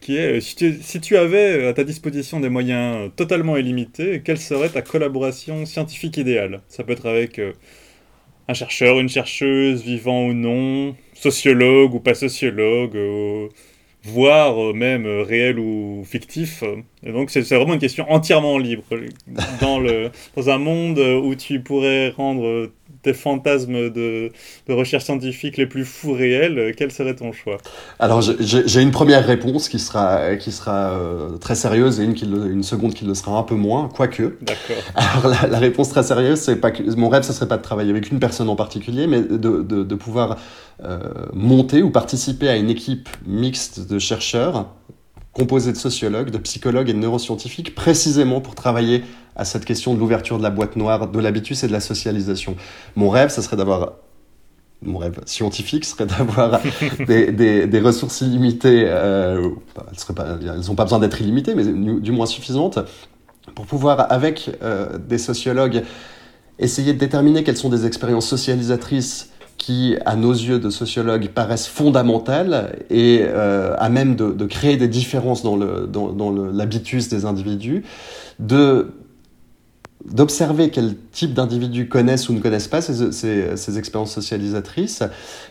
qui 0.00 0.16
est 0.16 0.40
si 0.40 0.56
tu, 0.56 0.78
si 0.82 1.00
tu 1.00 1.16
avais 1.16 1.66
à 1.66 1.72
ta 1.72 1.84
disposition 1.84 2.40
des 2.40 2.48
moyens 2.48 3.10
totalement 3.16 3.56
illimités, 3.56 4.22
quelle 4.24 4.38
serait 4.38 4.68
ta 4.68 4.82
collaboration 4.82 5.66
scientifique 5.66 6.16
idéale? 6.16 6.60
Ça 6.68 6.84
peut 6.84 6.92
être 6.92 7.06
avec 7.08 7.38
euh, 7.38 7.52
un 8.48 8.54
chercheur, 8.54 9.00
une 9.00 9.08
chercheuse, 9.08 9.82
vivant 9.82 10.26
ou 10.26 10.32
non, 10.32 10.94
sociologue 11.14 11.94
ou 11.94 12.00
pas 12.00 12.14
sociologue, 12.14 12.96
voire 14.04 14.62
euh, 14.62 14.72
même 14.72 15.06
euh, 15.06 15.22
réel 15.22 15.58
ou 15.58 16.04
fictif. 16.04 16.62
Donc 17.02 17.30
c'est 17.30 17.42
vraiment 17.42 17.74
une 17.74 17.80
question 17.80 18.10
entièrement 18.10 18.58
libre. 18.58 18.84
Dans, 19.60 19.80
le, 19.80 20.10
dans 20.36 20.50
un 20.50 20.58
monde 20.58 20.98
où 20.98 21.34
tu 21.34 21.60
pourrais 21.60 22.10
rendre 22.10 22.70
tes 23.06 23.14
fantasmes 23.14 23.90
de, 23.90 24.32
de, 24.66 24.72
recherche 24.72 25.04
scientifique 25.04 25.56
les 25.56 25.66
plus 25.66 25.84
fous 25.84 26.12
réels, 26.12 26.74
quel 26.76 26.90
serait 26.90 27.14
ton 27.14 27.30
choix? 27.30 27.58
Alors 28.00 28.20
j'ai 28.20 28.82
une 28.82 28.90
première 28.90 29.24
réponse 29.24 29.68
qui 29.68 29.78
sera, 29.78 30.34
qui 30.34 30.50
sera 30.50 30.90
euh, 30.90 31.36
très 31.38 31.54
sérieuse 31.54 32.00
et 32.00 32.04
une, 32.04 32.14
qui, 32.14 32.24
une 32.24 32.64
seconde 32.64 32.94
qui 32.94 33.04
le 33.04 33.14
sera 33.14 33.38
un 33.38 33.44
peu 33.44 33.54
moins, 33.54 33.88
quoique. 33.88 34.36
D'accord. 34.40 34.82
Alors 34.96 35.28
la, 35.28 35.46
la, 35.46 35.58
réponse 35.60 35.90
très 35.90 36.02
sérieuse, 36.02 36.40
c'est 36.40 36.56
pas 36.56 36.72
que 36.72 36.82
mon 36.96 37.08
rêve, 37.08 37.22
ce 37.22 37.32
serait 37.32 37.46
pas 37.46 37.58
de 37.58 37.62
travailler 37.62 37.90
avec 37.90 38.10
une 38.10 38.18
personne 38.18 38.48
en 38.48 38.56
particulier, 38.56 39.06
mais 39.06 39.20
de, 39.20 39.36
de, 39.36 39.84
de 39.84 39.94
pouvoir 39.94 40.36
euh, 40.84 40.98
monter 41.32 41.82
ou 41.82 41.90
participer 41.90 42.48
à 42.48 42.56
une 42.56 42.68
équipe 42.68 43.08
mixte 43.24 43.88
de 43.88 43.98
chercheurs 43.98 44.66
composée 45.36 45.70
de 45.70 45.76
sociologues, 45.76 46.30
de 46.30 46.38
psychologues 46.38 46.88
et 46.88 46.94
de 46.94 46.98
neuroscientifiques, 46.98 47.74
précisément 47.74 48.40
pour 48.40 48.54
travailler 48.54 49.04
à 49.36 49.44
cette 49.44 49.66
question 49.66 49.92
de 49.92 49.98
l'ouverture 49.98 50.38
de 50.38 50.42
la 50.42 50.48
boîte 50.48 50.76
noire, 50.76 51.08
de 51.08 51.20
l'habitus 51.20 51.62
et 51.62 51.66
de 51.66 51.72
la 51.72 51.80
socialisation. 51.80 52.56
Mon 52.96 53.10
rêve, 53.10 53.28
ce 53.28 53.42
serait 53.42 53.56
d'avoir 53.56 53.92
mon 54.82 54.98
rêve 54.98 55.20
scientifique 55.26 55.84
serait 55.84 56.06
d'avoir 56.06 56.60
des, 57.06 57.32
des, 57.32 57.66
des, 57.66 57.80
ressources 57.80 58.22
illimitées, 58.22 58.84
euh, 58.86 59.50
elles 59.76 60.60
n'ont 60.68 60.74
pas, 60.74 60.74
pas 60.74 60.84
besoin 60.84 60.98
d'être 61.00 61.20
illimitées, 61.20 61.54
mais 61.54 61.64
du 61.64 62.12
moins 62.12 62.26
suffisantes, 62.26 62.78
pour 63.54 63.66
pouvoir, 63.66 64.10
avec 64.10 64.50
euh, 64.62 64.96
des 64.98 65.18
sociologues, 65.18 65.82
essayer 66.58 66.94
de 66.94 66.98
déterminer 66.98 67.44
quelles 67.44 67.56
sont 67.58 67.68
des 67.68 67.84
expériences 67.84 68.26
socialisatrices 68.26 69.32
qui, 69.58 69.96
à 70.04 70.16
nos 70.16 70.32
yeux 70.32 70.58
de 70.58 70.70
sociologues, 70.70 71.28
paraissent 71.28 71.66
fondamentales 71.66 72.76
et 72.90 73.20
euh, 73.22 73.74
à 73.78 73.88
même 73.88 74.16
de, 74.16 74.32
de, 74.32 74.46
créer 74.46 74.76
des 74.76 74.88
différences 74.88 75.42
dans 75.42 75.56
l'habitus 75.56 77.10
le, 77.10 77.10
dans, 77.10 77.10
dans 77.10 77.18
des 77.18 77.24
individus, 77.24 77.84
de 78.38 78.92
d'observer 80.04 80.70
quel 80.70 80.94
type 81.10 81.34
d'individus 81.34 81.88
connaissent 81.88 82.28
ou 82.28 82.32
ne 82.32 82.38
connaissent 82.38 82.68
pas 82.68 82.80
ces, 82.80 83.10
ces, 83.10 83.56
ces 83.56 83.78
expériences 83.78 84.12
socialisatrices, 84.12 85.02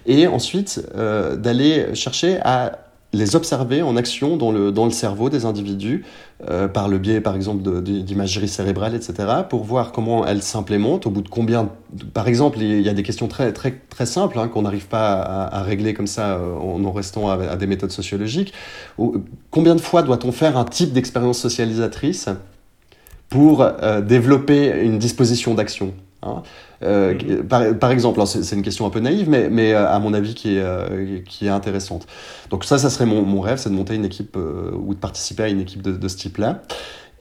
et 0.05 0.27
ensuite 0.27 0.81
euh, 0.95 1.35
d'aller 1.35 1.93
chercher 1.93 2.39
à 2.41 2.84
les 3.15 3.35
observer 3.35 3.81
en 3.81 3.95
action 3.95 4.37
dans 4.37 4.51
le, 4.51 4.71
dans 4.71 4.85
le 4.85 4.91
cerveau 4.91 5.29
des 5.29 5.45
individus, 5.45 6.03
euh, 6.49 6.67
par 6.67 6.87
le 6.87 6.97
biais, 6.97 7.21
par 7.21 7.35
exemple, 7.35 7.81
d'imagerie 7.81 8.47
cérébrale, 8.47 8.93
etc., 8.93 9.13
pour 9.49 9.63
voir 9.63 9.91
comment 9.91 10.25
elles 10.25 10.41
s'implémentent, 10.41 11.07
au 11.07 11.09
bout 11.09 11.21
de 11.21 11.29
combien... 11.29 11.69
Par 12.13 12.27
exemple, 12.27 12.59
il 12.59 12.81
y 12.81 12.89
a 12.89 12.93
des 12.93 13.03
questions 13.03 13.27
très, 13.27 13.53
très, 13.53 13.71
très 13.89 14.05
simples 14.05 14.37
hein, 14.37 14.47
qu'on 14.47 14.63
n'arrive 14.63 14.87
pas 14.87 15.21
à, 15.21 15.63
régler 15.63 15.93
comme 15.93 16.07
ça 16.07 16.35
euh, 16.35 16.55
en 16.55 16.91
restant 16.91 17.29
à, 17.29 17.55
des 17.55 17.67
méthodes 17.67 17.91
sociologiques. 17.91 18.53
Combien 19.49 19.75
de 19.75 19.81
fois 19.81 20.03
doit-on 20.03 20.31
faire 20.31 20.57
un 20.57 20.65
type 20.65 20.91
d'expérience 20.91 21.39
socialisatrice 21.39 22.29
pour 23.29 23.61
euh, 23.61 24.01
développer 24.01 24.81
une 24.83 24.99
disposition 24.99 25.53
d'action 25.53 25.93
hein? 26.21 26.43
Euh, 26.85 27.43
par, 27.43 27.77
par, 27.77 27.91
exemple, 27.91 28.21
c'est 28.25 28.55
une 28.55 28.61
question 28.61 28.85
un 28.85 28.89
peu 28.89 28.99
naïve, 28.99 29.29
mais, 29.29 29.49
mais 29.49 29.73
euh, 29.73 29.89
à 29.89 29.99
mon 29.99 30.13
avis 30.13 30.33
qui 30.33 30.55
est, 30.55 30.61
euh, 30.61 31.19
qui 31.27 31.47
est 31.47 31.49
intéressante. 31.49 32.05
Donc 32.49 32.63
ça, 32.63 32.77
ça 32.77 32.89
serait 32.89 33.05
mon, 33.05 33.23
mon 33.23 33.41
rêve, 33.41 33.57
c'est 33.57 33.69
de 33.69 33.75
monter 33.75 33.95
une 33.95 34.05
équipe 34.05 34.35
euh, 34.37 34.71
ou 34.73 34.93
de 34.93 34.99
participer 34.99 35.43
à 35.43 35.49
une 35.49 35.59
équipe 35.59 35.81
de, 35.81 35.91
de 35.91 36.07
ce 36.07 36.17
type-là. 36.17 36.61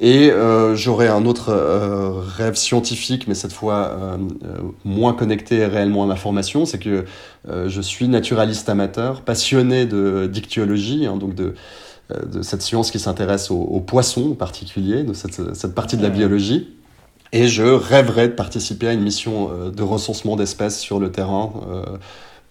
Et 0.01 0.33
j'aurais 0.75 1.07
un 1.07 1.25
autre 1.25 1.55
rêve 2.37 2.57
scientifique, 2.57 3.29
mais 3.29 3.35
cette 3.35 3.53
fois 3.53 4.19
moins 4.85 5.13
connecté 5.13 5.65
réellement 5.67 6.03
à 6.03 6.07
ma 6.07 6.17
formation, 6.17 6.67
c'est 6.67 6.81
que 6.81 7.05
je 7.49 7.81
suis 7.81 8.09
naturaliste 8.09 8.69
amateur, 8.69 9.21
passionné 9.23 9.87
de 9.87 10.27
dictyologie, 10.27 11.07
hein, 11.07 11.17
donc 11.17 11.37
de, 11.37 11.55
de 12.11 12.43
cette 12.43 12.61
science 12.61 12.91
qui 12.91 12.99
s'intéresse 12.99 13.53
aux, 13.53 13.63
aux, 13.63 13.81
poissons 13.81 14.33
en 14.33 14.35
particulier, 14.35 15.05
de 15.05 15.15
cette, 15.15 15.55
cette 15.55 15.75
partie 15.77 15.97
de 15.97 16.03
la 16.03 16.11
biologie. 16.11 16.75
Et 17.37 17.49
je 17.49 17.65
rêverais 17.65 18.29
de 18.29 18.33
participer 18.33 18.87
à 18.87 18.93
une 18.93 19.01
mission 19.01 19.51
euh, 19.51 19.71
de 19.73 19.83
recensement 19.83 20.37
d'espèces 20.37 20.79
sur 20.79 21.01
le 21.01 21.11
terrain, 21.11 21.53
euh, 21.69 21.85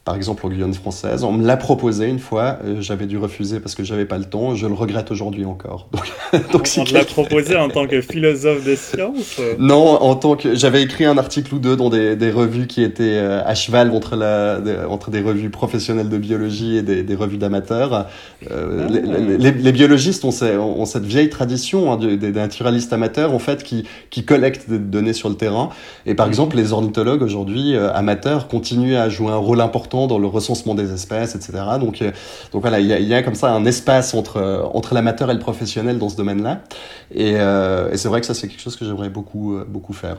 par 0.06 0.16
exemple 0.16 0.46
en 0.46 0.50
Guyane 0.50 0.74
française. 0.74 1.24
On 1.24 1.32
me 1.32 1.46
l'a 1.46 1.56
proposé 1.56 2.08
une 2.08 2.20
fois, 2.20 2.60
euh, 2.66 2.82
j'avais 2.82 3.06
dû 3.06 3.18
refuser 3.18 3.62
parce 3.62 3.74
que 3.74 3.86
j'avais 3.86 4.06
pas 4.06 4.18
le 4.18 4.26
temps, 4.26 4.54
je 4.54 4.68
le 4.68 4.74
regrette 4.74 5.12
aujourd'hui 5.12 5.46
encore. 5.46 5.88
Donc, 5.94 6.52
donc 6.52 6.70
on 6.78 6.84
te 6.84 6.94
l'a 6.94 7.06
proposé 7.06 7.56
en 7.56 7.70
tant 7.70 7.88
que 7.88 8.02
philosophe 8.02 8.66
des 8.66 8.76
sciences? 8.76 9.40
Non, 9.60 10.02
en 10.02 10.16
tant 10.16 10.36
que 10.36 10.56
j'avais 10.56 10.84
écrit 10.84 11.06
un 11.06 11.18
article 11.18 11.56
ou 11.56 11.60
deux 11.60 11.78
dans 11.78 11.90
des, 11.90 12.18
des 12.18 12.32
revues 12.32 12.68
qui 12.68 12.84
étaient 12.84 13.18
à 13.18 13.56
cheval 13.56 13.92
entre, 13.92 14.18
la, 14.18 14.60
des, 14.60 14.76
entre 14.90 15.10
des 15.10 15.22
revues 15.22 15.50
professionnelles 15.50 16.10
de 16.10 16.18
biologie 16.18 16.78
et 16.78 16.82
des, 16.82 17.04
des 17.04 17.16
revues 17.16 17.38
d'amateurs. 17.38 18.08
Euh, 18.52 18.88
ah. 18.88 18.92
les, 18.92 19.38
les, 19.38 19.52
les, 19.52 19.72
biologistes 19.72 20.26
ont, 20.26 20.32
ces, 20.32 20.58
ont, 20.58 20.86
cette 20.86 21.06
vieille 21.06 21.30
tradition 21.30 21.94
hein, 21.94 21.98
des, 21.98 22.32
naturalistes 22.32 22.92
amateurs 22.92 23.34
en 23.34 23.40
fait 23.40 23.64
qui, 23.64 23.86
qui 24.10 24.26
collectent 24.26 24.70
des 24.70 24.80
données 24.80 25.14
sur 25.14 25.30
le 25.30 25.36
terrain. 25.36 25.70
Et 26.06 26.14
par 26.14 26.28
exemple, 26.28 26.58
les 26.58 26.74
ornithologues 26.74 27.22
aujourd'hui 27.22 27.76
euh, 27.76 27.94
amateurs 27.94 28.50
continuent 28.50 28.98
à 28.98 29.08
jouer 29.08 29.32
un 29.32 29.38
rôle 29.38 29.62
important 29.62 29.93
important 29.94 30.08
dans 30.08 30.20
le 30.20 30.28
recensement 30.28 30.76
des 30.76 30.94
espèces, 30.94 31.36
etc. 31.36 31.52
Donc, 31.80 32.04
donc 32.52 32.62
voilà, 32.62 32.80
il 32.80 32.88
y, 32.88 33.14
a, 33.14 33.24
comme 33.24 33.36
ça 33.36 33.52
un 33.52 33.66
espace 33.66 34.14
entre, 34.14 34.70
entre 34.74 34.94
l'amateur 34.94 35.30
et 35.30 35.34
le 35.34 35.40
professionnel 35.40 35.98
dans 35.98 36.10
ce 36.10 36.18
domaine-là. 36.18 36.62
Et, 37.14 37.32
et 37.34 37.98
c'est 37.98 38.08
vrai 38.08 38.20
que 38.22 38.26
ça, 38.26 38.34
c'est 38.34 38.48
quelque 38.48 38.62
chose 38.62 38.76
que 38.76 38.86
j'aimerais 38.86 39.10
beaucoup, 39.10 39.58
beaucoup 39.68 39.94
faire. 39.94 40.18